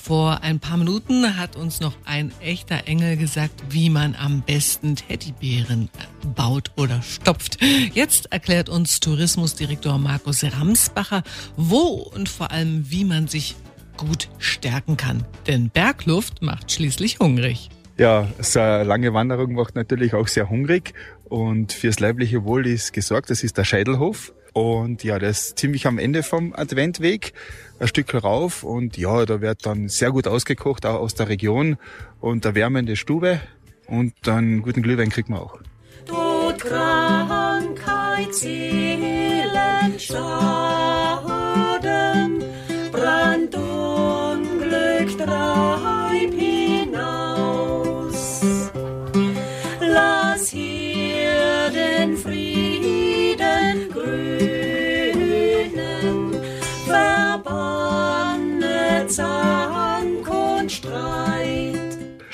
Vor 0.00 0.44
ein 0.44 0.60
paar 0.60 0.76
Minuten 0.76 1.36
hat 1.36 1.56
uns 1.56 1.80
noch 1.80 1.94
ein 2.04 2.30
echter 2.40 2.86
Engel 2.86 3.16
gesagt, 3.16 3.60
wie 3.70 3.90
man 3.90 4.14
am 4.14 4.42
besten 4.42 4.94
Teddybären 4.94 5.88
baut 6.36 6.70
oder 6.76 7.02
stopft. 7.02 7.58
Jetzt 7.92 8.30
erklärt 8.30 8.68
uns 8.68 9.00
Tourismusdirektor 9.00 9.98
Markus 9.98 10.44
Ramsbacher, 10.44 11.24
wo 11.56 11.88
und 12.14 12.28
vor 12.28 12.52
allem, 12.52 12.88
wie 12.88 13.04
man 13.04 13.26
sich 13.26 13.56
gut 13.96 14.28
stärken 14.38 14.96
kann. 14.96 15.24
Denn 15.48 15.70
Bergluft 15.70 16.40
macht 16.40 16.70
schließlich 16.70 17.18
hungrig. 17.18 17.68
Ja, 17.98 18.28
so 18.38 18.60
eine 18.60 18.84
lange 18.84 19.12
Wanderung 19.12 19.54
macht 19.54 19.74
natürlich 19.74 20.14
auch 20.14 20.28
sehr 20.28 20.48
hungrig 20.48 20.94
und 21.24 21.72
fürs 21.72 21.98
leibliche 21.98 22.44
Wohl 22.44 22.64
ist 22.68 22.92
gesorgt. 22.92 23.28
Das 23.28 23.42
ist 23.42 23.58
der 23.58 23.64
Scheitelhof. 23.64 24.32
Und 24.52 25.02
ja, 25.02 25.18
das 25.18 25.48
ist 25.48 25.58
ziemlich 25.58 25.84
am 25.86 25.98
Ende 25.98 26.22
vom 26.22 26.54
Adventweg, 26.54 27.32
ein 27.80 27.88
Stück 27.88 28.14
rauf. 28.14 28.62
Und 28.62 28.96
ja, 28.96 29.26
da 29.26 29.40
wird 29.40 29.66
dann 29.66 29.88
sehr 29.88 30.12
gut 30.12 30.28
ausgekocht, 30.28 30.86
auch 30.86 31.00
aus 31.00 31.16
der 31.16 31.28
Region. 31.28 31.76
Und 32.20 32.46
eine 32.46 32.54
wärmende 32.54 32.94
Stube. 32.94 33.40
Und 33.88 34.14
dann 34.22 34.62
guten 34.62 34.82
Glühwein 34.82 35.10
kriegt 35.10 35.28
man 35.28 35.40
auch. 35.40 35.58
Tod, 36.06 36.58
Krankheit, 36.60 38.32
Seelen, 38.32 39.98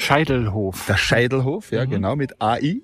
Scheidelhof. 0.04 0.86
Der 0.86 0.96
Scheidelhof, 0.96 1.70
ja, 1.72 1.84
genau, 1.84 2.16
mit 2.16 2.40
AI. 2.40 2.80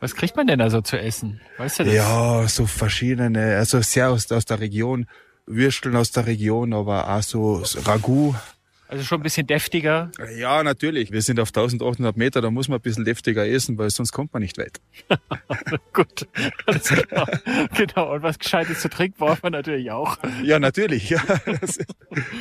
Was 0.00 0.14
kriegt 0.14 0.36
man 0.36 0.46
denn 0.46 0.58
da 0.58 0.70
so 0.70 0.80
zu 0.80 0.98
essen? 0.98 1.40
Weißt 1.58 1.78
du 1.80 1.84
das? 1.84 1.94
Ja, 1.94 2.46
so 2.48 2.66
verschiedene, 2.66 3.56
also 3.56 3.80
sehr 3.80 4.10
aus, 4.10 4.30
aus 4.30 4.44
der 4.44 4.60
Region, 4.60 5.06
Würsteln 5.46 5.96
aus 5.96 6.10
der 6.10 6.26
Region, 6.26 6.72
aber 6.72 7.08
auch 7.08 7.22
so 7.22 7.62
Ragout. 7.84 8.34
Also 8.94 9.06
schon 9.06 9.20
ein 9.20 9.22
bisschen 9.24 9.46
deftiger. 9.48 10.12
Ja, 10.38 10.62
natürlich. 10.62 11.10
Wir 11.10 11.20
sind 11.20 11.40
auf 11.40 11.48
1800 11.48 12.16
Meter, 12.16 12.40
da 12.40 12.50
muss 12.52 12.68
man 12.68 12.78
ein 12.78 12.82
bisschen 12.82 13.04
deftiger 13.04 13.44
essen, 13.44 13.76
weil 13.76 13.90
sonst 13.90 14.12
kommt 14.12 14.32
man 14.32 14.40
nicht 14.40 14.56
weit. 14.56 14.80
Gut. 15.92 16.28
Klar. 17.08 17.28
genau. 17.76 18.14
Und 18.14 18.22
was 18.22 18.38
Gescheites 18.38 18.80
zu 18.80 18.88
trinken 18.88 19.16
braucht 19.18 19.42
man 19.42 19.50
natürlich 19.50 19.90
auch. 19.90 20.16
Ja, 20.44 20.60
natürlich. 20.60 21.10
Ja, 21.10 21.20
das, 21.44 21.76
ist- 21.78 21.84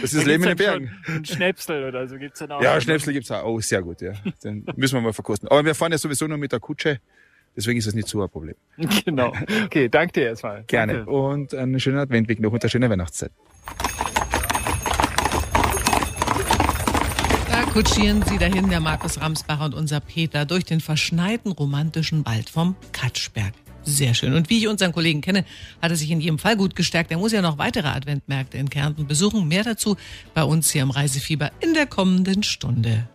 das 0.01 0.13
ist 0.13 0.25
Leben 0.27 0.43
in 0.43 0.49
den 0.49 0.57
Bergen. 0.57 0.91
Ein 1.07 1.25
Schnäpsel 1.25 1.85
oder 1.85 2.07
so 2.07 2.17
gibt's 2.17 2.37
dann 2.37 2.51
auch. 2.51 2.61
Ja, 2.61 2.79
Schnäpsel 2.79 3.13
gibt's 3.13 3.31
auch. 3.31 3.43
Oh, 3.45 3.59
sehr 3.59 3.81
gut, 3.81 4.01
ja. 4.01 4.13
Den 4.43 4.63
müssen 4.75 4.93
wir 4.93 5.01
mal 5.01 5.11
verkosten. 5.13 5.49
Aber 5.49 5.65
wir 5.65 5.73
fahren 5.73 5.91
ja 5.91 5.97
sowieso 5.97 6.27
nur 6.27 6.37
mit 6.37 6.51
der 6.51 6.59
Kutsche, 6.59 6.99
deswegen 7.57 7.79
ist 7.79 7.87
das 7.87 7.95
nicht 7.95 8.07
so 8.07 8.21
ein 8.21 8.29
Problem. 8.29 8.55
Genau. 9.05 9.33
Okay, 9.65 9.89
danke 9.89 10.13
dir 10.13 10.25
erstmal. 10.27 10.65
Gerne. 10.65 10.93
Danke. 10.97 11.09
Und 11.11 11.55
einen 11.55 11.79
schönen 11.79 11.97
Adventweg 11.97 12.39
noch 12.39 12.51
und 12.51 12.61
eine 12.63 12.69
schöne 12.69 12.89
Weihnachtszeit. 12.91 13.31
Kutschieren 17.73 18.23
sie 18.27 18.37
dahin, 18.37 18.69
der 18.69 18.79
Markus 18.79 19.19
Ramsbacher 19.19 19.65
und 19.65 19.73
unser 19.73 19.99
Peter, 19.99 20.45
durch 20.45 20.63
den 20.63 20.79
verschneiten 20.79 21.51
romantischen 21.51 22.23
Wald 22.23 22.51
vom 22.51 22.75
Katschberg. 22.91 23.51
Sehr 23.83 24.13
schön. 24.13 24.35
Und 24.35 24.51
wie 24.51 24.59
ich 24.59 24.67
unseren 24.67 24.91
Kollegen 24.91 25.21
kenne, 25.21 25.43
hat 25.81 25.89
er 25.89 25.95
sich 25.95 26.11
in 26.11 26.21
jedem 26.21 26.37
Fall 26.37 26.55
gut 26.55 26.75
gestärkt. 26.75 27.09
Er 27.09 27.17
muss 27.17 27.31
ja 27.31 27.41
noch 27.41 27.57
weitere 27.57 27.87
Adventmärkte 27.87 28.59
in 28.59 28.69
Kärnten 28.69 29.07
besuchen. 29.07 29.47
Mehr 29.47 29.63
dazu 29.63 29.97
bei 30.35 30.43
uns 30.43 30.69
hier 30.69 30.83
im 30.83 30.91
Reisefieber 30.91 31.51
in 31.61 31.73
der 31.73 31.87
kommenden 31.87 32.43
Stunde. 32.43 33.07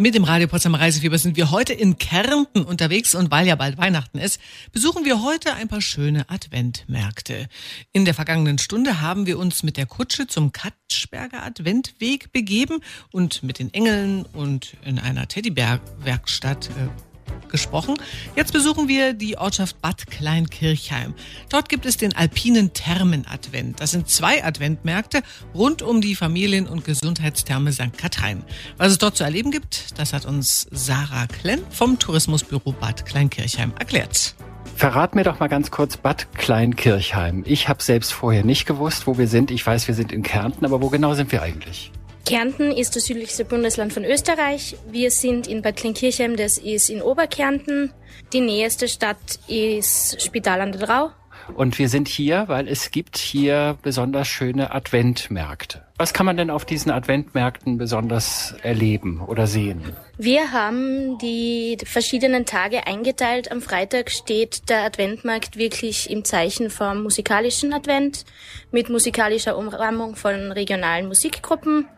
Mit 0.00 0.14
dem 0.14 0.24
Radio 0.24 0.48
Potsdam 0.48 0.74
Reisefieber 0.74 1.18
sind 1.18 1.36
wir 1.36 1.50
heute 1.50 1.74
in 1.74 1.98
Kärnten 1.98 2.62
unterwegs 2.62 3.14
und 3.14 3.30
weil 3.30 3.46
ja 3.46 3.54
bald 3.54 3.76
Weihnachten 3.76 4.16
ist, 4.16 4.40
besuchen 4.72 5.04
wir 5.04 5.22
heute 5.22 5.52
ein 5.52 5.68
paar 5.68 5.82
schöne 5.82 6.24
Adventmärkte. 6.30 7.50
In 7.92 8.06
der 8.06 8.14
vergangenen 8.14 8.56
Stunde 8.56 9.02
haben 9.02 9.26
wir 9.26 9.38
uns 9.38 9.62
mit 9.62 9.76
der 9.76 9.84
Kutsche 9.84 10.26
zum 10.26 10.52
Katschberger 10.52 11.42
Adventweg 11.42 12.32
begeben 12.32 12.80
und 13.12 13.42
mit 13.42 13.58
den 13.58 13.74
Engeln 13.74 14.22
und 14.22 14.72
in 14.86 14.98
einer 14.98 15.28
Teddybär-Werkstatt 15.28 16.70
äh, 16.70 17.09
gesprochen. 17.48 17.94
Jetzt 18.36 18.52
besuchen 18.52 18.88
wir 18.88 19.12
die 19.12 19.36
Ortschaft 19.36 19.80
Bad 19.80 20.06
Kleinkirchheim. 20.06 21.14
Dort 21.48 21.68
gibt 21.68 21.86
es 21.86 21.96
den 21.96 22.14
Alpinen 22.14 22.72
Thermen-Advent. 22.72 23.80
Das 23.80 23.90
sind 23.92 24.08
zwei 24.08 24.44
Adventmärkte 24.44 25.22
rund 25.54 25.82
um 25.82 26.00
die 26.00 26.14
Familien- 26.14 26.68
und 26.68 26.84
Gesundheitstherme 26.84 27.72
St. 27.72 27.96
Katharin. 27.96 28.42
Was 28.76 28.92
es 28.92 28.98
dort 28.98 29.16
zu 29.16 29.24
erleben 29.24 29.50
gibt, 29.50 29.98
das 29.98 30.12
hat 30.12 30.26
uns 30.26 30.66
Sarah 30.70 31.26
Klenn 31.26 31.60
vom 31.70 31.98
Tourismusbüro 31.98 32.72
Bad 32.72 33.06
Kleinkirchheim 33.06 33.72
erklärt. 33.78 34.34
Verrat 34.76 35.14
mir 35.14 35.24
doch 35.24 35.40
mal 35.40 35.48
ganz 35.48 35.70
kurz 35.70 35.98
Bad 35.98 36.32
Kleinkirchheim. 36.34 37.44
Ich 37.46 37.68
habe 37.68 37.82
selbst 37.82 38.12
vorher 38.12 38.44
nicht 38.44 38.64
gewusst, 38.64 39.06
wo 39.06 39.18
wir 39.18 39.28
sind. 39.28 39.50
Ich 39.50 39.66
weiß, 39.66 39.88
wir 39.88 39.94
sind 39.94 40.10
in 40.10 40.22
Kärnten, 40.22 40.64
aber 40.64 40.80
wo 40.80 40.88
genau 40.88 41.12
sind 41.12 41.32
wir 41.32 41.42
eigentlich? 41.42 41.92
Kärnten 42.30 42.70
ist 42.70 42.94
das 42.94 43.06
südlichste 43.06 43.44
Bundesland 43.44 43.92
von 43.92 44.04
Österreich. 44.04 44.76
Wir 44.88 45.10
sind 45.10 45.48
in 45.48 45.62
Bad 45.62 45.74
Kleinkirchheim, 45.74 46.36
das 46.36 46.58
ist 46.58 46.88
in 46.88 47.02
Oberkärnten. 47.02 47.92
Die 48.32 48.40
nächste 48.40 48.86
Stadt 48.86 49.40
ist 49.48 50.22
Spital 50.22 50.60
an 50.60 50.70
der 50.70 50.86
Drau. 50.86 51.10
Und 51.56 51.76
wir 51.80 51.88
sind 51.88 52.06
hier, 52.06 52.44
weil 52.46 52.68
es 52.68 52.92
gibt 52.92 53.18
hier 53.18 53.76
besonders 53.82 54.28
schöne 54.28 54.72
Adventmärkte. 54.72 55.82
Was 55.98 56.12
kann 56.12 56.24
man 56.24 56.36
denn 56.36 56.50
auf 56.50 56.64
diesen 56.64 56.92
Adventmärkten 56.92 57.78
besonders 57.78 58.54
erleben 58.62 59.20
oder 59.20 59.48
sehen? 59.48 59.82
Wir 60.16 60.52
haben 60.52 61.18
die 61.18 61.78
verschiedenen 61.84 62.46
Tage 62.46 62.86
eingeteilt. 62.86 63.50
Am 63.50 63.60
Freitag 63.60 64.10
steht 64.10 64.68
der 64.70 64.84
Adventmarkt 64.84 65.56
wirklich 65.56 66.08
im 66.08 66.24
Zeichen 66.24 66.70
vom 66.70 67.02
musikalischen 67.02 67.72
Advent 67.72 68.24
mit 68.70 68.88
musikalischer 68.88 69.58
Umrahmung 69.58 70.14
von 70.14 70.52
regionalen 70.52 71.08
Musikgruppen. 71.08 71.88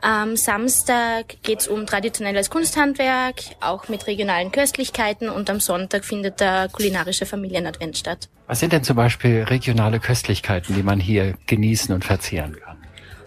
Am 0.00 0.36
Samstag 0.36 1.42
geht's 1.42 1.66
um 1.66 1.84
traditionelles 1.84 2.50
Kunsthandwerk, 2.50 3.36
auch 3.60 3.88
mit 3.88 4.06
regionalen 4.06 4.52
Köstlichkeiten 4.52 5.28
und 5.28 5.50
am 5.50 5.58
Sonntag 5.58 6.04
findet 6.04 6.40
der 6.40 6.68
kulinarische 6.68 7.26
Familienadvent 7.26 7.98
statt. 7.98 8.28
Was 8.46 8.60
sind 8.60 8.72
denn 8.72 8.84
zum 8.84 8.96
Beispiel 8.96 9.42
regionale 9.42 9.98
Köstlichkeiten, 9.98 10.76
die 10.76 10.82
man 10.82 11.00
hier 11.00 11.34
genießen 11.46 11.92
und 11.94 12.04
verzehren 12.04 12.56
kann? 12.60 12.76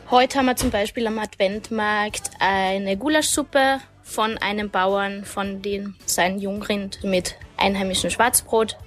Heute 0.09 0.39
haben 0.39 0.45
wir 0.45 0.55
zum 0.55 0.71
Beispiel 0.71 1.07
am 1.07 1.19
Adventmarkt 1.19 2.31
eine 2.39 2.97
Gulaschsuppe 2.97 3.79
von 4.01 4.37
einem 4.37 4.69
Bauern, 4.69 5.25
von 5.25 5.61
dem 5.61 5.95
sein 6.05 6.39
Jungrind 6.39 7.03
mit 7.03 7.35
einheimischem 7.57 8.09
Schwarzbrot. 8.09 8.77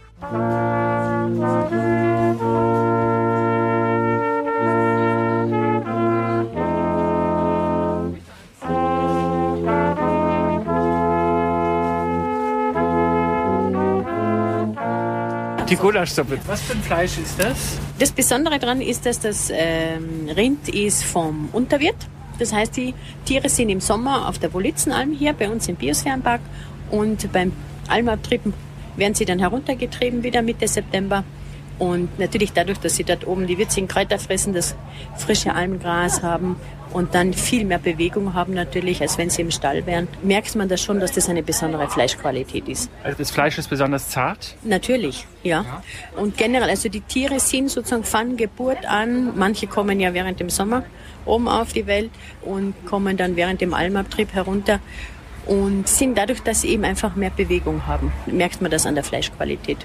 Die 15.69 15.77
Gulaschsuppe. 15.77 16.39
Was 16.47 16.61
für 16.61 16.75
ein 16.75 16.83
Fleisch 16.83 17.17
ist 17.17 17.39
das? 17.39 17.79
Das 17.99 18.13
Besondere 18.13 18.59
daran 18.59 18.83
ist, 18.83 19.07
dass 19.07 19.19
das 19.19 19.51
ähm, 19.51 20.29
Rind 20.29 20.69
ist 20.69 21.05
vom 21.05 21.49
Unterwirt. 21.53 21.97
Das 22.39 22.53
heißt, 22.53 22.77
die 22.77 22.93
Tiere 23.25 23.49
sind 23.49 23.71
im 23.71 23.81
Sommer 23.81 24.29
auf 24.29 24.39
der 24.39 24.53
Wolitzenalm 24.53 25.13
hier 25.13 25.33
bei 25.33 25.49
uns 25.49 25.67
im 25.69 25.77
Biosphärenpark 25.77 26.43
und 26.91 27.33
beim 27.33 27.53
Almabtrieb 27.89 28.43
werden 28.97 29.15
sie 29.15 29.25
dann 29.25 29.39
heruntergetrieben 29.39 30.23
wieder 30.23 30.43
Mitte 30.43 30.69
September. 30.69 31.25
Und 31.79 32.19
natürlich 32.19 32.53
dadurch, 32.53 32.79
dass 32.79 32.97
sie 32.97 33.05
dort 33.05 33.27
oben 33.27 33.47
die 33.47 33.59
würzigen 33.59 33.89
Kräuter 33.89 34.19
fressen, 34.19 34.53
das 34.53 34.77
frische 35.17 35.55
Almgras 35.55 36.23
haben 36.23 36.57
und 36.95 37.15
dann 37.17 37.35
viel 37.35 37.65
mehr 37.65 37.81
Bewegung 37.81 38.35
haben 38.35 38.55
natürlich, 38.55 39.03
als 39.03 39.19
wenn 39.19 39.29
sie 39.29 39.43
im 39.43 39.51
Stall 39.51 39.85
wären, 39.85 40.07
merkt 40.23 40.55
man 40.55 40.69
das 40.69 40.81
schon, 40.81 41.01
dass 41.01 41.11
das 41.11 41.29
eine 41.29 41.43
besondere 41.43 41.89
Fleischqualität 41.89 42.69
ist. 42.69 42.89
Also 43.03 43.19
das 43.19 43.33
Fleisch 43.33 43.59
ist 43.59 43.69
besonders 43.69 44.11
zart. 44.11 44.55
Natürlich, 44.63 45.27
ja. 45.43 45.83
Und 46.17 46.37
generell, 46.37 46.71
also 46.71 46.89
die 46.89 47.01
Tiere 47.01 47.41
sind 47.41 47.71
sozusagen 47.71 48.05
von 48.05 48.37
Geburt 48.37 48.87
an, 48.87 49.37
manche 49.37 49.67
kommen 49.67 49.99
ja 49.99 50.15
während 50.15 50.39
dem 50.39 50.51
Sommer 50.51 50.85
oben 51.27 51.49
auf 51.49 51.73
die 51.73 51.87
Welt 51.89 52.11
und 52.43 52.75
kommen 52.87 53.17
dann 53.17 53.35
während 53.35 53.61
dem 53.61 53.75
Almabtrieb 53.75 54.33
herunter 54.33 54.79
und 55.47 55.89
sind 55.89 56.17
dadurch, 56.17 56.43
dass 56.43 56.61
sie 56.61 56.69
eben 56.69 56.85
einfach 56.85 57.17
mehr 57.17 57.31
Bewegung 57.31 57.87
haben, 57.89 58.13
merkt 58.27 58.63
man 58.63 58.71
das 58.71 58.87
an 58.87 58.95
der 58.95 59.05
Fleischqualität. 59.05 59.79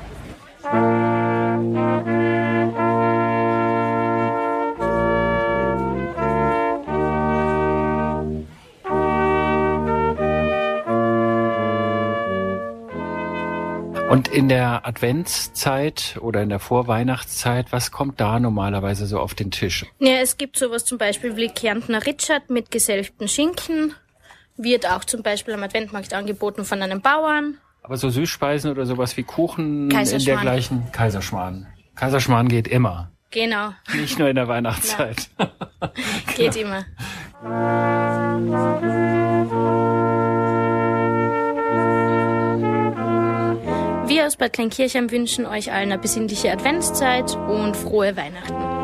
Und 14.10 14.28
in 14.28 14.50
der 14.50 14.88
Adventszeit 14.88 16.18
oder 16.20 16.42
in 16.42 16.50
der 16.50 16.58
Vorweihnachtszeit, 16.58 17.72
was 17.72 17.92
kommt 17.92 18.20
da 18.20 18.40
normalerweise 18.40 19.06
so 19.06 19.20
auf 19.20 19.36
den 19.36 19.52
Tisch? 19.52 19.86
Ja, 20.00 20.16
es 20.16 20.38
gibt 20.38 20.58
sowas 20.58 20.84
zum 20.84 20.98
Beispiel 20.98 21.36
wie 21.36 21.48
Kärntner 21.48 22.04
Ritschat 22.04 22.50
mit 22.50 22.72
geselbten 22.72 23.28
Schinken. 23.28 23.94
Wird 24.58 24.90
auch 24.90 25.06
zum 25.06 25.22
Beispiel 25.22 25.54
am 25.54 25.62
Adventmarkt 25.62 26.14
angeboten 26.14 26.66
von 26.66 26.82
einem 26.82 27.02
Bauern. 27.02 27.60
Aber 27.82 27.98
so 27.98 28.10
Süßspeisen 28.10 28.72
oder 28.72 28.86
sowas 28.86 29.18
wie 29.18 29.24
Kuchen 29.24 29.90
in 29.90 30.26
dergleichen? 30.26 30.92
Kaiserschmarrn. 30.92 31.68
Kaiserschmarrn 31.96 32.48
geht 32.48 32.68
immer. 32.68 33.12
Genau, 33.32 33.74
Nicht 33.94 34.18
nur 34.18 34.28
in 34.28 34.36
der 34.36 34.48
Weihnachtszeit. 34.48 35.30
geht 36.36 36.56
immer. 36.56 36.84
Wir 44.08 44.26
aus 44.26 44.36
Bad 44.36 44.54
Kleinkirchheim 44.54 45.12
wünschen 45.12 45.46
euch 45.46 45.72
allen 45.72 45.92
eine 45.92 46.02
besinnliche 46.02 46.52
Adventszeit 46.52 47.36
und 47.36 47.78
frohe 47.78 48.18
Weihnachten. 48.18 48.79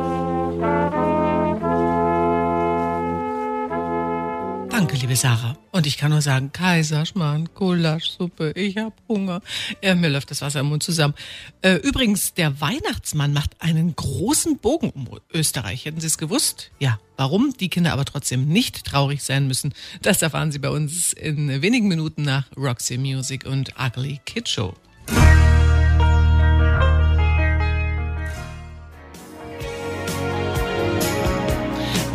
Danke, 4.78 4.98
liebe 4.98 5.16
Sarah. 5.16 5.56
Und 5.72 5.88
ich 5.88 5.98
kann 5.98 6.12
nur 6.12 6.22
sagen, 6.22 6.52
Kaiserschmarrn, 6.52 7.48
Gulaschsuppe, 7.56 8.52
ich 8.58 8.76
hab 8.76 8.92
Hunger. 9.08 9.40
Äh, 9.82 9.96
mir 9.96 10.10
läuft 10.10 10.32
das 10.32 10.42
Wasser 10.42 10.60
im 10.60 10.66
Mund 10.66 10.84
zusammen. 10.84 11.14
Äh, 11.62 11.76
übrigens, 11.76 12.34
der 12.34 12.60
Weihnachtsmann 12.60 13.32
macht 13.32 13.62
einen 13.62 13.96
großen 13.96 14.58
Bogen 14.58 14.90
um 14.90 15.08
Österreich. 15.34 15.86
Hätten 15.86 16.02
Sie 16.02 16.08
es 16.08 16.18
gewusst? 16.18 16.72
Ja. 16.80 17.00
Warum 17.16 17.54
die 17.58 17.70
Kinder 17.70 17.94
aber 17.94 18.04
trotzdem 18.04 18.50
nicht 18.50 18.86
traurig 18.86 19.24
sein 19.24 19.48
müssen, 19.48 19.74
das 20.02 20.22
erfahren 20.22 20.52
Sie 20.52 20.60
bei 20.60 20.70
uns 20.70 21.14
in 21.14 21.62
wenigen 21.62 21.88
Minuten 21.88 22.24
nach 22.24 22.44
Roxy 22.58 22.98
Music 22.98 23.46
und 23.46 23.76
Ugly 23.80 24.20
Kid 24.26 24.50
Show. 24.50 24.74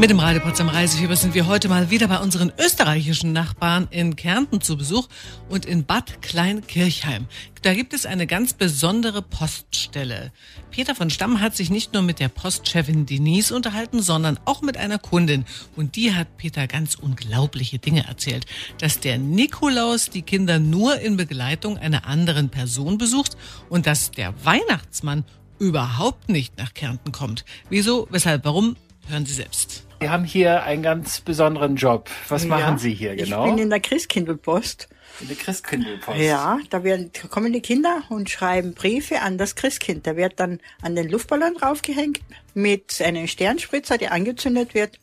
Mit 0.00 0.09
dem 0.09 0.19
Radio 0.19 0.40
Potsdam 0.40 0.71
Reisefieber 0.71 1.14
sind 1.14 1.35
wir 1.35 1.47
heute 1.47 1.69
mal 1.69 1.90
wieder 1.90 2.09
bei 2.09 2.21
unseren 2.21 2.50
österreichischen 2.59 3.35
Nachbarn 3.35 3.87
in 3.90 4.16
Kärnten 4.16 4.62
zu 4.62 4.78
Besuch 4.78 5.09
und 5.50 5.66
in 5.66 5.85
Bad 5.85 6.23
Kleinkirchheim. 6.23 7.26
Da 7.61 7.75
gibt 7.75 7.92
es 7.92 8.07
eine 8.07 8.26
ganz 8.26 8.54
besondere 8.54 9.21
Poststelle. 9.21 10.33
Peter 10.71 10.95
von 10.95 11.11
Stamm 11.11 11.42
hat 11.42 11.54
sich 11.54 11.69
nicht 11.69 11.92
nur 11.92 12.00
mit 12.00 12.19
der 12.19 12.28
Postchefin 12.28 13.04
Denise 13.04 13.52
unterhalten, 13.54 14.00
sondern 14.00 14.40
auch 14.47 14.62
mit 14.62 14.78
einer 14.78 14.99
Kundin. 14.99 15.45
Und 15.76 15.97
die 15.97 16.14
hat 16.14 16.38
Peter 16.38 16.66
ganz 16.66 16.95
unglaubliche 16.95 17.78
Dinge 17.78 18.07
erzählt. 18.07 18.47
Dass 18.78 19.00
der 19.00 19.19
Nikolaus 19.19 20.09
die 20.09 20.23
Kinder 20.23 20.59
nur 20.59 20.99
in 20.99 21.19
Begleitung 21.19 21.76
einer 21.76 22.07
anderen 22.07 22.49
Person 22.49 22.97
besucht 22.97 23.37
und 23.69 23.87
dass 23.87 24.12
der 24.12 24.33
Weihnachtsmann 24.47 25.26
überhaupt 25.59 26.30
nicht 26.30 26.57
nach 26.57 26.73
Kärnten 26.73 27.12
kommt. 27.12 27.45
Wieso, 27.69 28.09
weshalb, 28.11 28.47
warum? 28.47 28.76
Hören 29.07 29.26
Sie 29.26 29.35
selbst. 29.35 29.89
Sie 30.00 30.09
haben 30.09 30.25
hier 30.25 30.62
einen 30.62 30.83
ganz 30.83 31.21
besonderen 31.21 31.76
Job. 31.76 32.09
Was 32.28 32.45
Ja, 32.45 32.49
machen 32.49 32.78
Sie 32.78 32.95
hier 32.95 33.16
genau? 33.16 33.45
Ich 33.45 33.50
bin 33.50 33.62
in 33.62 33.71
der 33.71 33.80
Christkindlpost. 33.80 34.88
in 35.21 35.28
der 35.28 35.37
Christkindlpost. 35.37 36.19
Ja, 36.19 36.59
da 36.71 36.83
werden, 36.85 37.11
da 37.12 37.28
kommen 37.28 37.52
die 37.52 37.61
Kinder 37.61 38.02
und 38.09 38.30
schreiben 38.30 38.73
Briefe 38.73 39.21
an 39.21 39.37
das 39.37 39.57
Christkind. 39.57 40.07
Der 40.07 40.16
wird 40.16 40.40
dann 40.40 40.61
an 40.80 40.97
den 40.97 41.11
Luftballon 41.11 41.54
draufgehängt 41.54 42.21
mit 42.54 43.02
einem 43.02 43.26
Sternspritzer, 43.26 43.99
der 43.99 44.12
angezündet 44.12 44.73
wird. 44.75 44.99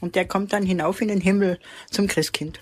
Und 0.00 0.16
der 0.16 0.26
kommt 0.26 0.52
dann 0.52 0.64
hinauf 0.66 1.00
in 1.00 1.08
den 1.08 1.20
Himmel 1.20 1.58
zum 1.90 2.06
Christkind. 2.06 2.60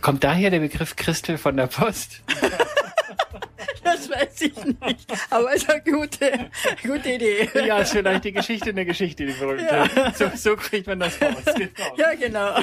Kommt 0.00 0.24
daher 0.24 0.50
der 0.50 0.60
Begriff 0.60 0.96
Christel 0.96 1.38
von 1.38 1.56
der 1.56 1.66
Post? 1.68 2.22
Das 3.82 4.08
weiß 4.10 4.42
ich 4.42 4.56
nicht. 4.64 5.06
Aber 5.30 5.54
es 5.54 5.62
ist 5.62 5.70
eine 5.70 5.82
gute, 5.82 6.50
gute 6.82 7.10
Idee. 7.12 7.48
Ja, 7.66 7.78
ist 7.80 7.92
vielleicht 7.92 8.24
die 8.24 8.32
Geschichte 8.32 8.70
eine 8.70 8.84
Geschichte, 8.84 9.26
die 9.26 9.32
berühmte. 9.32 9.88
So, 10.16 10.30
so 10.34 10.56
kriegt 10.56 10.86
man 10.86 11.00
das 11.00 11.20
raus. 11.20 11.30
Genau. 11.56 11.96
Ja, 11.96 12.14
genau. 12.14 12.54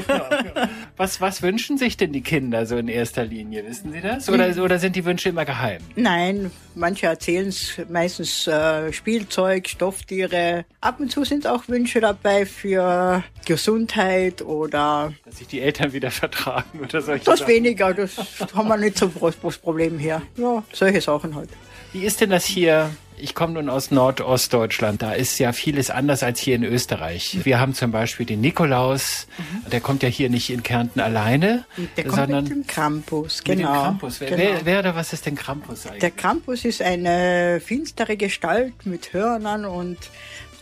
Was, 0.98 1.20
was 1.22 1.42
wünschen 1.42 1.78
sich 1.78 1.98
denn 1.98 2.12
die 2.12 2.22
Kinder 2.22 2.66
so 2.66 2.78
in 2.78 2.88
erster 2.88 3.24
Linie? 3.26 3.66
Wissen 3.66 3.92
Sie 3.92 4.02
das? 4.02 4.30
Oder, 4.30 4.56
oder 4.62 4.80
sind 4.80 4.96
die 4.96 5.06
Wünsche 5.06 5.30
immer 5.30 5.46
geheim? 5.46 5.82
Nein, 5.96 6.52
manche 6.76 7.08
erzählen 7.08 7.48
es 7.48 7.74
meistens 7.90 8.48
äh, 8.48 8.92
Spielzeug, 8.94 9.68
Stofftiere. 9.68 10.66
Ab 10.82 11.00
und 11.00 11.12
zu 11.12 11.24
sind 11.24 11.48
auch 11.48 11.68
Wünsche 11.68 12.00
dabei 12.00 12.46
für 12.46 13.24
Gesundheit 13.46 14.42
oder 14.42 15.14
Dass 15.26 15.38
sich 15.38 15.48
die 15.48 15.62
Eltern 15.62 15.94
wieder 15.94 16.12
vertragen 16.12 16.80
oder 16.82 17.02
solche 17.02 17.26
das 17.26 17.40
Sachen. 17.40 17.52
weniger. 17.54 17.94
Das 17.94 18.18
haben 18.54 18.68
wir 18.68 18.78
nicht 18.78 18.98
so 18.98 19.10
groß 19.10 19.40
groß 19.40 19.58
Problem 19.60 20.00
hier. 20.00 20.22
Ja, 20.38 20.64
solche 20.74 21.02
Sachen 21.02 21.07
halt. 21.08 21.50
Wie 21.94 22.04
ist 22.04 22.22
denn 22.22 22.30
das 22.30 22.46
hier? 22.46 22.92
Ich 23.20 23.34
komme 23.34 23.54
nun 23.54 23.70
aus 23.70 23.90
Nordostdeutschland. 23.90 25.02
Da 25.02 25.14
ist 25.14 25.40
ja 25.40 25.52
vieles 25.52 25.90
anders 25.90 26.22
als 26.22 26.40
hier 26.40 26.56
in 26.56 26.64
Österreich. 26.64 27.40
Wir 27.44 27.60
haben 27.60 27.74
zum 27.74 27.92
Beispiel 27.92 28.28
den 28.28 28.42
Nikolaus. 28.42 29.26
Der 29.72 29.82
kommt 29.82 30.04
ja 30.04 30.10
hier 30.10 30.30
nicht 30.30 30.52
in 30.52 30.62
Kärnten 30.62 31.00
alleine, 31.00 31.66
Der 31.96 32.04
kommt 32.04 32.16
sondern 32.16 32.44
mit 32.44 32.54
dem 32.54 32.68
Krampus, 32.68 33.38
mit 33.40 33.58
genau. 33.58 33.74
dem 33.74 33.82
Krampus. 33.82 34.20
Wer, 34.20 34.30
genau. 34.30 34.42
wer, 34.44 34.66
wer 34.66 34.80
oder 34.80 34.96
was 34.96 35.14
ist 35.14 35.26
denn 35.26 35.36
Krampus 35.36 35.88
eigentlich? 35.88 36.02
Der 36.02 36.12
Krampus 36.12 36.66
ist 36.66 36.82
eine 36.84 37.60
finstere 37.66 38.18
Gestalt 38.18 38.86
mit 38.86 39.14
Hörnern 39.14 39.66
und 39.66 39.98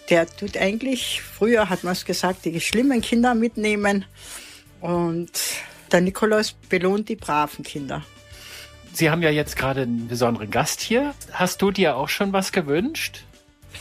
der 0.10 0.28
tut 0.28 0.56
eigentlich, 0.56 1.22
früher 1.22 1.70
hat 1.70 1.84
man 1.84 1.94
es 1.94 2.06
gesagt, 2.06 2.46
die 2.46 2.62
schlimmen 2.62 3.02
Kinder 3.02 3.36
mitnehmen 3.36 4.06
und 4.80 5.32
der 5.92 6.02
Nikolaus 6.02 6.54
belohnt 6.70 7.10
die 7.10 7.16
braven 7.16 7.66
Kinder. 7.66 8.04
Sie 8.96 9.10
haben 9.10 9.22
ja 9.22 9.30
jetzt 9.30 9.58
gerade 9.58 9.82
einen 9.82 10.08
besonderen 10.08 10.50
Gast 10.50 10.80
hier. 10.80 11.14
Hast 11.34 11.62
du 11.62 11.72
dir 11.72 11.98
auch 11.98 12.08
schon 12.08 12.32
was 12.32 12.54
gewünscht? 12.54 13.26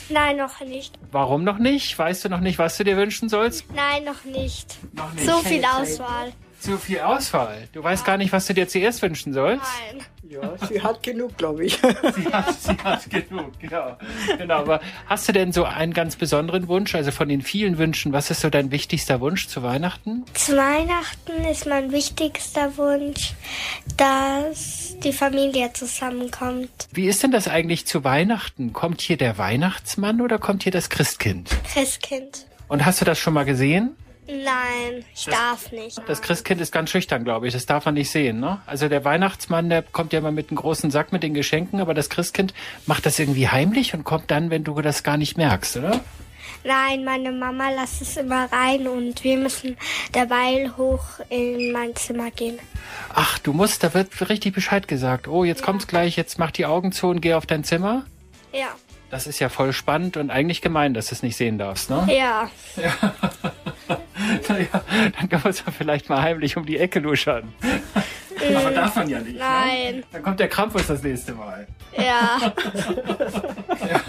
Nein, 0.09 0.37
noch 0.39 0.59
nicht. 0.61 0.99
Warum 1.13 1.45
noch 1.45 1.59
nicht? 1.59 1.97
Weißt 1.97 2.25
du 2.25 2.29
noch 2.29 2.41
nicht, 2.41 2.59
was 2.59 2.77
du 2.77 2.85
dir 2.85 2.97
wünschen 2.97 3.29
sollst? 3.29 3.65
Nein, 3.73 4.03
noch 4.03 4.25
nicht. 4.25 4.77
Noch 4.93 5.13
nicht. 5.13 5.25
So 5.25 5.39
viel 5.39 5.65
Auswahl. 5.65 6.33
Zu 6.65 6.79
viel 6.79 7.01
Auswahl. 7.01 7.69
Du 7.73 7.83
weißt 7.83 8.07
gar 8.07 8.17
nicht, 8.17 8.33
was 8.33 8.47
du 8.47 8.55
dir 8.55 8.67
zuerst 8.67 9.03
wünschen 9.03 9.35
sollst? 9.35 9.67
Nein. 9.93 10.03
Ja, 10.27 10.55
sie 10.67 10.81
hat 10.81 11.03
genug, 11.03 11.37
glaube 11.37 11.67
ich. 11.67 11.75
Sie 12.17 12.33
hat, 12.33 12.61
sie 12.61 12.77
hat 12.83 13.11
genug, 13.11 13.53
genau. 13.61 13.99
genau. 14.39 14.55
Aber 14.57 14.81
hast 15.07 15.29
du 15.29 15.33
denn 15.33 15.53
so 15.53 15.65
einen 15.65 15.93
ganz 15.93 16.17
besonderen 16.17 16.67
Wunsch? 16.67 16.95
Also 16.95 17.11
von 17.11 17.29
den 17.29 17.43
vielen 17.43 17.77
Wünschen, 17.77 18.13
was 18.13 18.31
ist 18.31 18.41
so 18.41 18.49
dein 18.49 18.71
wichtigster 18.71 19.21
Wunsch 19.21 19.47
zu 19.47 19.63
Weihnachten? 19.63 20.25
Zu 20.33 20.57
Weihnachten 20.57 21.45
ist 21.45 21.67
mein 21.67 21.93
wichtigster 21.93 22.77
Wunsch, 22.79 23.35
dass 23.99 24.97
die 25.05 25.13
Familie 25.13 25.73
zusammenkommt. 25.75 26.89
Wie 26.93 27.07
ist 27.07 27.23
denn 27.23 27.31
das 27.31 27.47
eigentlich 27.47 27.87
zu 27.87 28.03
Weihnachten? 28.03 28.73
Kommt 28.73 29.03
hier 29.03 29.19
der 29.19 29.37
Weihnachtsmann 29.37 30.23
oder 30.23 30.39
kommt 30.39 30.63
hier 30.63 30.73
das 30.73 30.89
Christkind? 30.89 31.51
Christkind. 31.73 32.47
Und 32.69 32.87
hast 32.87 33.01
du 33.01 33.05
das 33.05 33.19
schon 33.19 33.35
mal 33.35 33.45
gesehen? 33.45 33.95
Nein, 34.27 35.05
ich 35.15 35.27
darf 35.27 35.71
nicht. 35.71 36.01
Das 36.07 36.23
Christkind 36.23 36.61
ist 36.61 36.73
ganz 36.73 36.91
schüchtern, 36.91 37.25
glaube 37.25 37.47
ich. 37.47 37.53
Das 37.53 37.67
darf 37.67 37.85
man 37.85 37.95
nicht 37.95 38.11
sehen, 38.11 38.41
ne? 38.41 38.61
Also 38.67 38.89
der 38.89 39.05
Weihnachtsmann, 39.05 39.69
der 39.69 39.83
kommt 39.83 40.13
ja 40.13 40.21
immer 40.21 40.31
mit 40.31 40.49
einem 40.49 40.57
großen 40.57 40.91
Sack 40.91 41.13
mit 41.13 41.23
den 41.23 41.35
Geschenken, 41.35 41.81
aber 41.81 41.93
das 41.93 42.09
Christkind 42.09 42.55
macht 42.87 43.05
das 43.05 43.19
irgendwie 43.19 43.49
heimlich 43.49 43.93
und 43.93 44.05
kommt 44.05 44.31
dann, 44.31 44.49
wenn 44.49 44.65
du 44.65 44.81
das 44.81 45.03
gar 45.03 45.19
nicht 45.19 45.37
merkst, 45.37 45.77
oder? 45.77 46.01
Nein, 46.67 47.05
meine 47.05 47.31
Mama 47.31 47.69
lässt 47.69 48.01
es 48.01 48.17
immer 48.17 48.51
rein 48.51 48.89
und 48.89 49.23
wir 49.23 49.37
müssen 49.37 49.77
dabei 50.13 50.71
hoch 50.79 51.05
in 51.29 51.73
mein 51.73 51.95
Zimmer 51.95 52.31
gehen. 52.31 52.59
Ach, 53.13 53.39
du 53.39 53.53
musst, 53.53 53.85
da 53.85 53.93
wird 53.93 54.31
richtig 54.31 54.55
Bescheid 54.55 54.89
gesagt. 54.89 55.29
Oh, 55.29 55.45
jetzt 55.45 55.63
kommt's 55.63 55.87
gleich, 55.87 56.17
jetzt 56.17 56.39
mach 56.39 56.51
die 56.51 56.65
Augen 56.65 56.93
zu 56.93 57.09
und 57.09 57.21
geh 57.21 57.35
auf 57.35 57.45
dein 57.45 57.65
Zimmer. 57.65 58.07
Ja. 58.55 58.69
Das 59.11 59.27
ist 59.27 59.39
ja 59.39 59.51
voll 59.51 59.75
spannend 59.75 60.17
und 60.17 60.31
eigentlich 60.31 60.63
gemein, 60.63 60.95
dass 60.95 61.09
du 61.09 61.15
es 61.15 61.23
nicht 61.23 61.37
sehen 61.37 61.59
darfst, 61.59 61.91
ne? 61.91 62.09
Ja. 62.11 62.51
Naja, 64.49 64.85
dann 65.19 65.29
kann 65.29 65.41
man 65.43 65.51
es 65.51 65.65
ja 65.65 65.73
vielleicht 65.77 66.09
mal 66.09 66.23
heimlich 66.23 66.57
um 66.57 66.67
die 66.67 66.79
Ecke 66.79 67.01
luschern. 67.01 67.53
Aber 68.57 68.71
darf 68.71 68.97
man 68.97 69.09
ja 69.09 69.21
nicht. 69.21 69.35
Ne? 69.35 69.39
Nein. 69.39 70.05
Dann 70.13 70.23
kommt 70.23 70.41
der 70.41 70.49
Krampus 70.49 70.87
das 70.87 71.03
nächste 71.03 71.35
Mal. 71.35 71.67
Ja. 71.97 72.53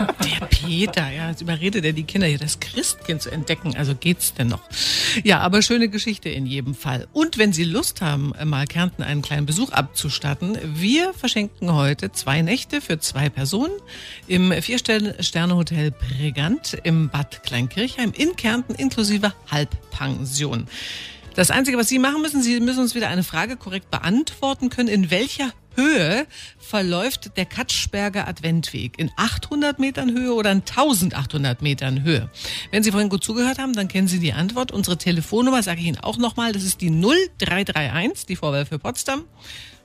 Der 0.26 0.48
Peter, 0.48 1.12
ja, 1.12 1.30
jetzt 1.30 1.42
überredet 1.42 1.86
er 1.86 1.94
die 1.94 2.04
Kinder 2.04 2.26
hier, 2.26 2.40
das 2.40 2.60
Christkind 2.60 3.22
zu 3.22 3.30
entdecken. 3.30 3.76
Also 3.78 3.94
geht's 3.94 4.34
denn 4.34 4.48
noch? 4.48 4.62
Ja, 5.24 5.40
aber 5.40 5.62
schöne 5.62 5.88
Geschichte 5.88 6.30
in 6.30 6.48
jedem 6.48 6.74
Fall. 6.74 7.08
Und 7.14 7.38
wenn 7.38 7.54
Sie 7.54 7.64
Lust 7.64 8.02
haben, 8.02 8.34
mal 8.44 8.66
Kärnten 8.66 9.04
einen 9.04 9.22
kleinen 9.22 9.46
Besuch 9.46 9.72
abzustatten, 9.72 10.58
wir 10.64 11.14
verschenken 11.14 11.74
heute 11.74 12.12
zwei 12.12 12.42
Nächte 12.42 12.82
für 12.82 13.00
zwei 13.00 13.30
Personen 13.30 13.74
im 14.28 14.52
Vier-Sterne-Hotel 14.52 15.92
Prägant 15.92 16.76
im 16.84 17.10
Bad 17.10 17.44
Kleinkirchheim 17.44 18.12
in 18.18 18.36
Kärnten 18.36 18.74
inklusive 18.74 19.32
Halbpension. 19.52 20.68
Das 21.36 21.52
Einzige, 21.52 21.78
was 21.78 21.90
Sie 21.90 22.00
machen 22.00 22.22
müssen, 22.22 22.42
Sie 22.42 22.60
müssen 22.62 22.80
uns 22.80 22.96
wieder 22.96 23.10
eine 23.10 23.24
Frage 23.24 23.58
korrekt 23.58 23.92
beantworten 23.92 24.70
können. 24.70 24.88
In 24.88 25.12
welcher 25.12 25.52
Höhe 25.76 26.26
verläuft 26.58 27.38
der 27.38 27.46
Katschberger 27.46 28.28
Adventweg? 28.28 28.98
In 28.98 29.12
800 29.16 29.78
Metern 29.80 30.12
Höhe 30.12 30.34
oder 30.34 30.52
in 30.52 30.62
1800 30.62 31.62
Metern 31.62 32.04
Höhe? 32.04 32.32
Wenn 32.72 32.82
Sie 32.84 32.90
vorhin 32.92 33.10
gut 33.10 33.24
zugehört 33.24 33.60
haben, 33.60 33.74
dann 33.74 33.88
kennen 33.88 34.08
Sie 34.08 34.18
die 34.20 34.34
Antwort. 34.34 34.72
Unsere 34.72 34.98
Telefonnummer 34.98 35.62
sage 35.64 35.82
ich 35.82 35.88
Ihnen 35.88 36.00
auch 36.00 36.18
nochmal. 36.18 36.54
Das 36.54 36.64
ist 36.64 36.82
die 36.82 36.90
0331, 36.90 38.26
die 38.26 38.36
Vorwahl 38.36 38.66
für 38.66 38.80
Potsdam. 38.80 39.26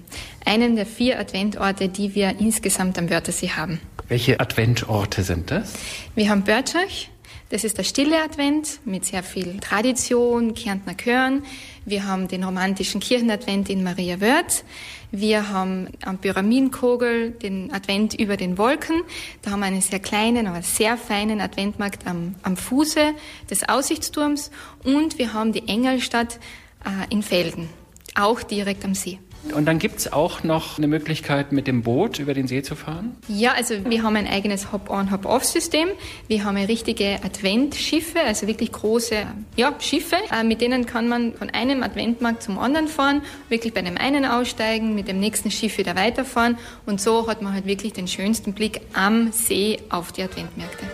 einem 0.46 0.76
der 0.76 0.86
vier 0.86 1.20
Adventorte, 1.20 1.90
die 1.90 2.14
wir 2.14 2.40
insgesamt 2.40 3.00
am 3.00 3.10
Wörthersee 3.10 3.50
haben. 3.50 3.82
Welche 4.10 4.40
Adventorte 4.40 5.24
sind 5.24 5.50
das? 5.50 5.74
Wir 6.14 6.30
haben 6.30 6.44
Börtschach, 6.44 7.08
das 7.52 7.66
ist 7.66 7.78
der 7.78 7.84
stille 7.84 8.24
Advent 8.24 8.80
mit 8.86 9.04
sehr 9.06 9.24
viel 9.24 9.60
Tradition, 9.60 10.54
Kärntner 10.54 10.96
Chören. 10.96 11.44
Wir 11.84 12.06
haben 12.06 12.30
den 12.30 12.46
romantischen 12.46 13.02
Kirchenadvent 13.02 13.70
in 13.70 13.84
Maria 13.84 14.22
Wörth. 14.22 14.64
Wir 15.12 15.50
haben 15.50 15.90
am 16.06 16.18
Pyramidenkogel 16.18 17.32
den 17.32 17.74
Advent 17.74 18.14
über 18.14 18.38
den 18.38 18.58
Wolken. 18.58 19.02
Da 19.42 19.52
haben 19.52 19.60
wir 19.60 19.66
einen 19.66 19.82
sehr 19.82 20.00
kleinen, 20.00 20.48
aber 20.48 20.62
sehr 20.62 20.96
feinen 20.96 21.42
Adventmarkt 21.42 22.08
am, 22.08 22.36
am 22.44 22.56
Fuße 22.56 23.14
des 23.50 23.68
Aussichtsturms. 23.68 24.50
Und 24.86 25.20
wir 25.20 25.34
haben 25.34 25.52
die 25.52 25.68
Engelstadt 25.68 26.40
äh, 26.86 27.14
in 27.14 27.22
Felden, 27.22 27.68
auch 28.16 28.42
direkt 28.44 28.86
am 28.86 28.96
See. 28.96 29.20
Und 29.54 29.66
dann 29.66 29.80
gibt 29.80 30.00
es 30.00 30.14
auch 30.14 30.44
noch 30.44 30.78
eine 30.78 30.88
Möglichkeit, 30.88 31.52
mit 31.52 31.68
dem 31.68 31.82
Boot 31.82 32.20
über 32.20 32.34
den 32.34 32.48
See 32.48 32.62
zu 32.62 32.76
fahren? 32.76 33.16
Ja, 33.28 33.54
also 33.54 33.76
wir 33.86 34.04
haben 34.04 34.16
ein 34.16 34.28
eigenes 34.28 34.72
Hop-on, 34.72 35.12
Hop-off-System. 35.12 35.90
Wir 36.28 36.44
haben 36.44 36.58
richtige 36.58 37.20
Adventschiffe, 37.24 38.20
also 38.22 38.48
wirklich 38.48 38.72
große 38.72 39.26
ja, 39.56 39.74
Schiffe. 39.80 40.18
Äh, 40.32 40.44
mit 40.44 40.62
denen 40.62 40.86
kann 40.86 41.08
man 41.08 41.34
von 41.34 41.50
einem 41.50 41.84
Adventmarkt 41.84 42.44
zum 42.44 42.60
anderen 42.60 42.88
fahren, 42.88 43.22
wirklich 43.50 43.74
bei 43.74 43.82
dem 43.82 43.98
einen 43.98 44.26
aussteigen, 44.26 44.96
mit 44.96 45.08
dem 45.08 45.20
nächsten 45.20 45.50
Schiff 45.50 45.78
wieder 45.78 45.96
weiterfahren. 45.96 46.58
Und 46.86 47.02
so 47.02 47.28
hat 47.28 47.42
man 47.42 47.54
halt 47.54 47.66
wirklich 47.66 47.94
den 47.94 48.08
schönsten 48.08 48.54
Blick 48.54 48.82
am 48.94 49.32
See 49.32 49.80
auf 49.90 50.12
die 50.12 50.24
Adventmärkte. 50.24 50.86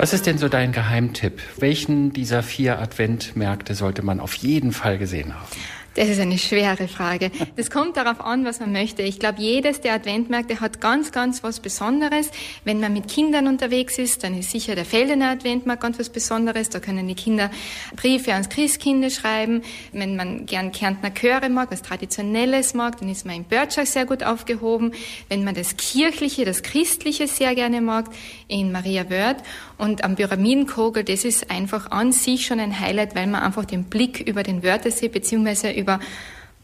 Was 0.00 0.14
ist 0.14 0.24
denn 0.24 0.38
so 0.38 0.48
dein 0.48 0.72
Geheimtipp? 0.72 1.42
Welchen 1.58 2.10
dieser 2.14 2.42
vier 2.42 2.78
Adventmärkte 2.78 3.74
sollte 3.74 4.00
man 4.00 4.18
auf 4.18 4.32
jeden 4.32 4.72
Fall 4.72 4.96
gesehen 4.96 5.34
haben? 5.34 5.50
Das 5.94 6.08
ist 6.08 6.20
eine 6.20 6.38
schwere 6.38 6.86
Frage. 6.86 7.32
Das 7.56 7.68
kommt 7.68 7.96
darauf 7.96 8.20
an, 8.20 8.44
was 8.44 8.60
man 8.60 8.70
möchte. 8.70 9.02
Ich 9.02 9.18
glaube, 9.18 9.42
jedes 9.42 9.80
der 9.80 9.94
Adventmärkte 9.94 10.60
hat 10.60 10.80
ganz, 10.80 11.10
ganz 11.10 11.42
was 11.42 11.58
Besonderes. 11.58 12.30
Wenn 12.64 12.78
man 12.78 12.92
mit 12.92 13.08
Kindern 13.08 13.48
unterwegs 13.48 13.98
ist, 13.98 14.22
dann 14.22 14.38
ist 14.38 14.52
sicher 14.52 14.76
der 14.76 14.84
Feldener 14.84 15.30
Adventmarkt 15.30 15.82
ganz 15.82 15.98
was 15.98 16.08
Besonderes. 16.08 16.70
Da 16.70 16.78
können 16.78 17.08
die 17.08 17.16
Kinder 17.16 17.50
Briefe 17.96 18.32
ans 18.32 18.48
Christkind 18.48 19.12
schreiben. 19.12 19.62
Wenn 19.92 20.14
man 20.14 20.46
gern 20.46 20.70
Kärntner 20.70 21.12
Chöre 21.12 21.50
mag, 21.50 21.72
was 21.72 21.82
Traditionelles 21.82 22.72
mag, 22.72 22.98
dann 23.00 23.08
ist 23.08 23.26
man 23.26 23.34
in 23.34 23.44
Börtschach 23.44 23.86
sehr 23.86 24.06
gut 24.06 24.22
aufgehoben. 24.22 24.92
Wenn 25.28 25.42
man 25.42 25.56
das 25.56 25.76
Kirchliche, 25.76 26.44
das 26.44 26.62
Christliche 26.62 27.26
sehr 27.26 27.56
gerne 27.56 27.80
mag, 27.80 28.06
in 28.46 28.70
Maria 28.70 29.10
Wörth. 29.10 29.42
Und 29.80 30.04
am 30.04 30.14
Pyramidenkogel, 30.14 31.04
das 31.04 31.24
ist 31.24 31.50
einfach 31.50 31.90
an 31.90 32.12
sich 32.12 32.44
schon 32.44 32.60
ein 32.60 32.78
Highlight, 32.78 33.14
weil 33.14 33.26
man 33.26 33.42
einfach 33.42 33.64
den 33.64 33.84
Blick 33.84 34.20
über 34.20 34.42
den 34.42 34.62
Wörthersee 34.62 35.08
beziehungsweise 35.08 35.70
über 35.70 36.00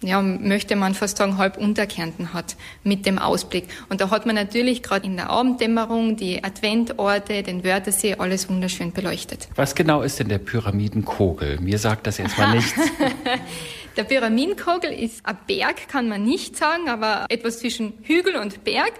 ja, 0.02 0.20
möchte 0.20 0.76
man 0.76 0.94
fast 0.94 1.16
sagen, 1.16 1.38
halb 1.38 1.57
Unterkärnten 1.57 2.35
hat 2.35 2.57
mit 2.85 3.07
dem 3.07 3.18
Ausblick. 3.18 3.64
Und 3.88 4.02
da 4.02 4.11
hat 4.11 4.26
man 4.26 4.35
natürlich 4.35 4.83
gerade 4.83 5.07
in 5.07 5.16
der 5.16 5.31
Abenddämmerung 5.31 6.16
die 6.16 6.44
Adventorte, 6.44 7.42
den 7.42 7.64
Wörthersee, 7.64 8.16
alles 8.18 8.50
wunderschön 8.50 8.92
beleuchtet. 8.92 9.48
Was 9.55 9.74
genau 9.74 10.02
ist 10.02 10.18
denn 10.18 10.29
der 10.29 10.38
Pyramidenkogel? 10.38 11.59
Mir 11.61 11.79
sagt 11.79 12.07
das 12.07 12.18
jetzt 12.18 12.37
mal 12.37 12.55
nichts. 12.55 12.74
der 13.96 14.05
Pyramidenkogel 14.05 14.92
ist 14.92 15.24
ein 15.24 15.38
Berg, 15.46 15.88
kann 15.88 16.09
man 16.09 16.24
nicht 16.24 16.57
sagen, 16.57 16.90
aber 16.90 17.24
etwas 17.31 17.61
zwischen 17.61 17.94
Hügel 18.02 18.37
und 18.37 18.64
Berg. 18.64 18.92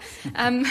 Ähm, 0.42 0.64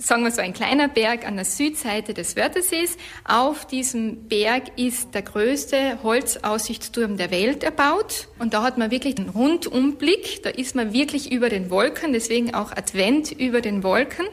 sagen 0.00 0.24
wir 0.24 0.30
so 0.30 0.40
ein 0.40 0.54
kleiner 0.54 0.88
Berg 0.88 1.26
an 1.26 1.36
der 1.36 1.44
Südseite 1.44 2.14
des 2.14 2.34
Wörthersees. 2.36 2.96
Auf 3.24 3.66
diesem 3.66 4.28
Berg 4.28 4.78
ist 4.78 5.14
der 5.14 5.22
größte 5.22 5.98
Holzaussichtsturm 6.02 7.16
der 7.16 7.30
Welt 7.30 7.62
erbaut. 7.62 8.28
Und 8.38 8.54
da 8.54 8.62
hat 8.62 8.78
man 8.78 8.90
wirklich 8.90 9.18
einen 9.18 9.28
Rundumblick. 9.28 10.42
Da 10.42 10.50
ist 10.50 10.74
man 10.74 10.92
wirklich 10.92 11.30
über 11.30 11.50
den 11.50 11.70
Wolken, 11.70 12.12
deswegen 12.12 12.54
auch 12.54 12.72
Advent 12.72 13.30
über 13.32 13.60
den 13.60 13.82
Wolken. 13.82 14.26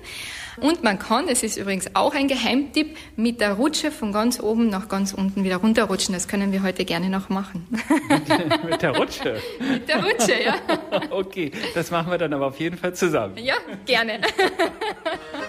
Und 0.59 0.83
man 0.83 0.97
kann, 0.97 1.27
das 1.27 1.43
ist 1.43 1.57
übrigens 1.57 1.95
auch 1.95 2.15
ein 2.15 2.27
Geheimtipp, 2.27 2.97
mit 3.15 3.41
der 3.41 3.53
Rutsche 3.53 3.91
von 3.91 4.11
ganz 4.11 4.39
oben 4.39 4.69
nach 4.69 4.89
ganz 4.89 5.13
unten 5.13 5.43
wieder 5.43 5.57
runterrutschen. 5.57 6.15
Das 6.15 6.27
können 6.27 6.51
wir 6.51 6.63
heute 6.63 6.83
gerne 6.83 7.09
noch 7.09 7.29
machen. 7.29 7.67
mit 8.67 8.81
der 8.81 8.97
Rutsche? 8.97 9.39
mit 9.59 9.87
der 9.87 10.03
Rutsche, 10.03 10.43
ja. 10.43 10.55
okay, 11.11 11.51
das 11.75 11.91
machen 11.91 12.09
wir 12.09 12.17
dann 12.17 12.33
aber 12.33 12.47
auf 12.47 12.59
jeden 12.59 12.77
Fall 12.77 12.95
zusammen. 12.95 13.37
Ja, 13.37 13.55
gerne. 13.85 14.21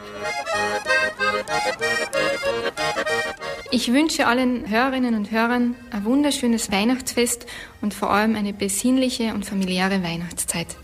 Ich 3.71 3.93
wünsche 3.93 4.27
allen 4.27 4.69
Hörerinnen 4.69 5.15
und 5.15 5.31
Hörern 5.31 5.77
ein 5.91 6.05
wunderschönes 6.05 6.73
Weihnachtsfest 6.73 7.47
und 7.81 7.95
vor 7.95 8.11
allem 8.11 8.35
eine 8.35 8.53
besinnliche 8.53 9.35
und 9.35 9.45
familiäre 9.45 10.03
Weihnachtszeit. 10.03 10.77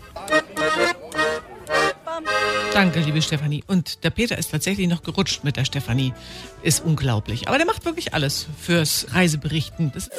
Danke, 2.73 2.99
liebe 2.99 3.21
Stefanie. 3.21 3.63
Und 3.67 4.03
der 4.03 4.09
Peter 4.09 4.37
ist 4.37 4.51
tatsächlich 4.51 4.87
noch 4.87 5.01
gerutscht 5.01 5.43
mit 5.43 5.57
der 5.57 5.65
Stefanie. 5.65 6.13
Ist 6.61 6.83
unglaublich. 6.83 7.47
Aber 7.47 7.57
der 7.57 7.65
macht 7.65 7.85
wirklich 7.85 8.13
alles 8.13 8.47
fürs 8.59 9.07
Reiseberichten. 9.13 9.91
Das 9.93 10.09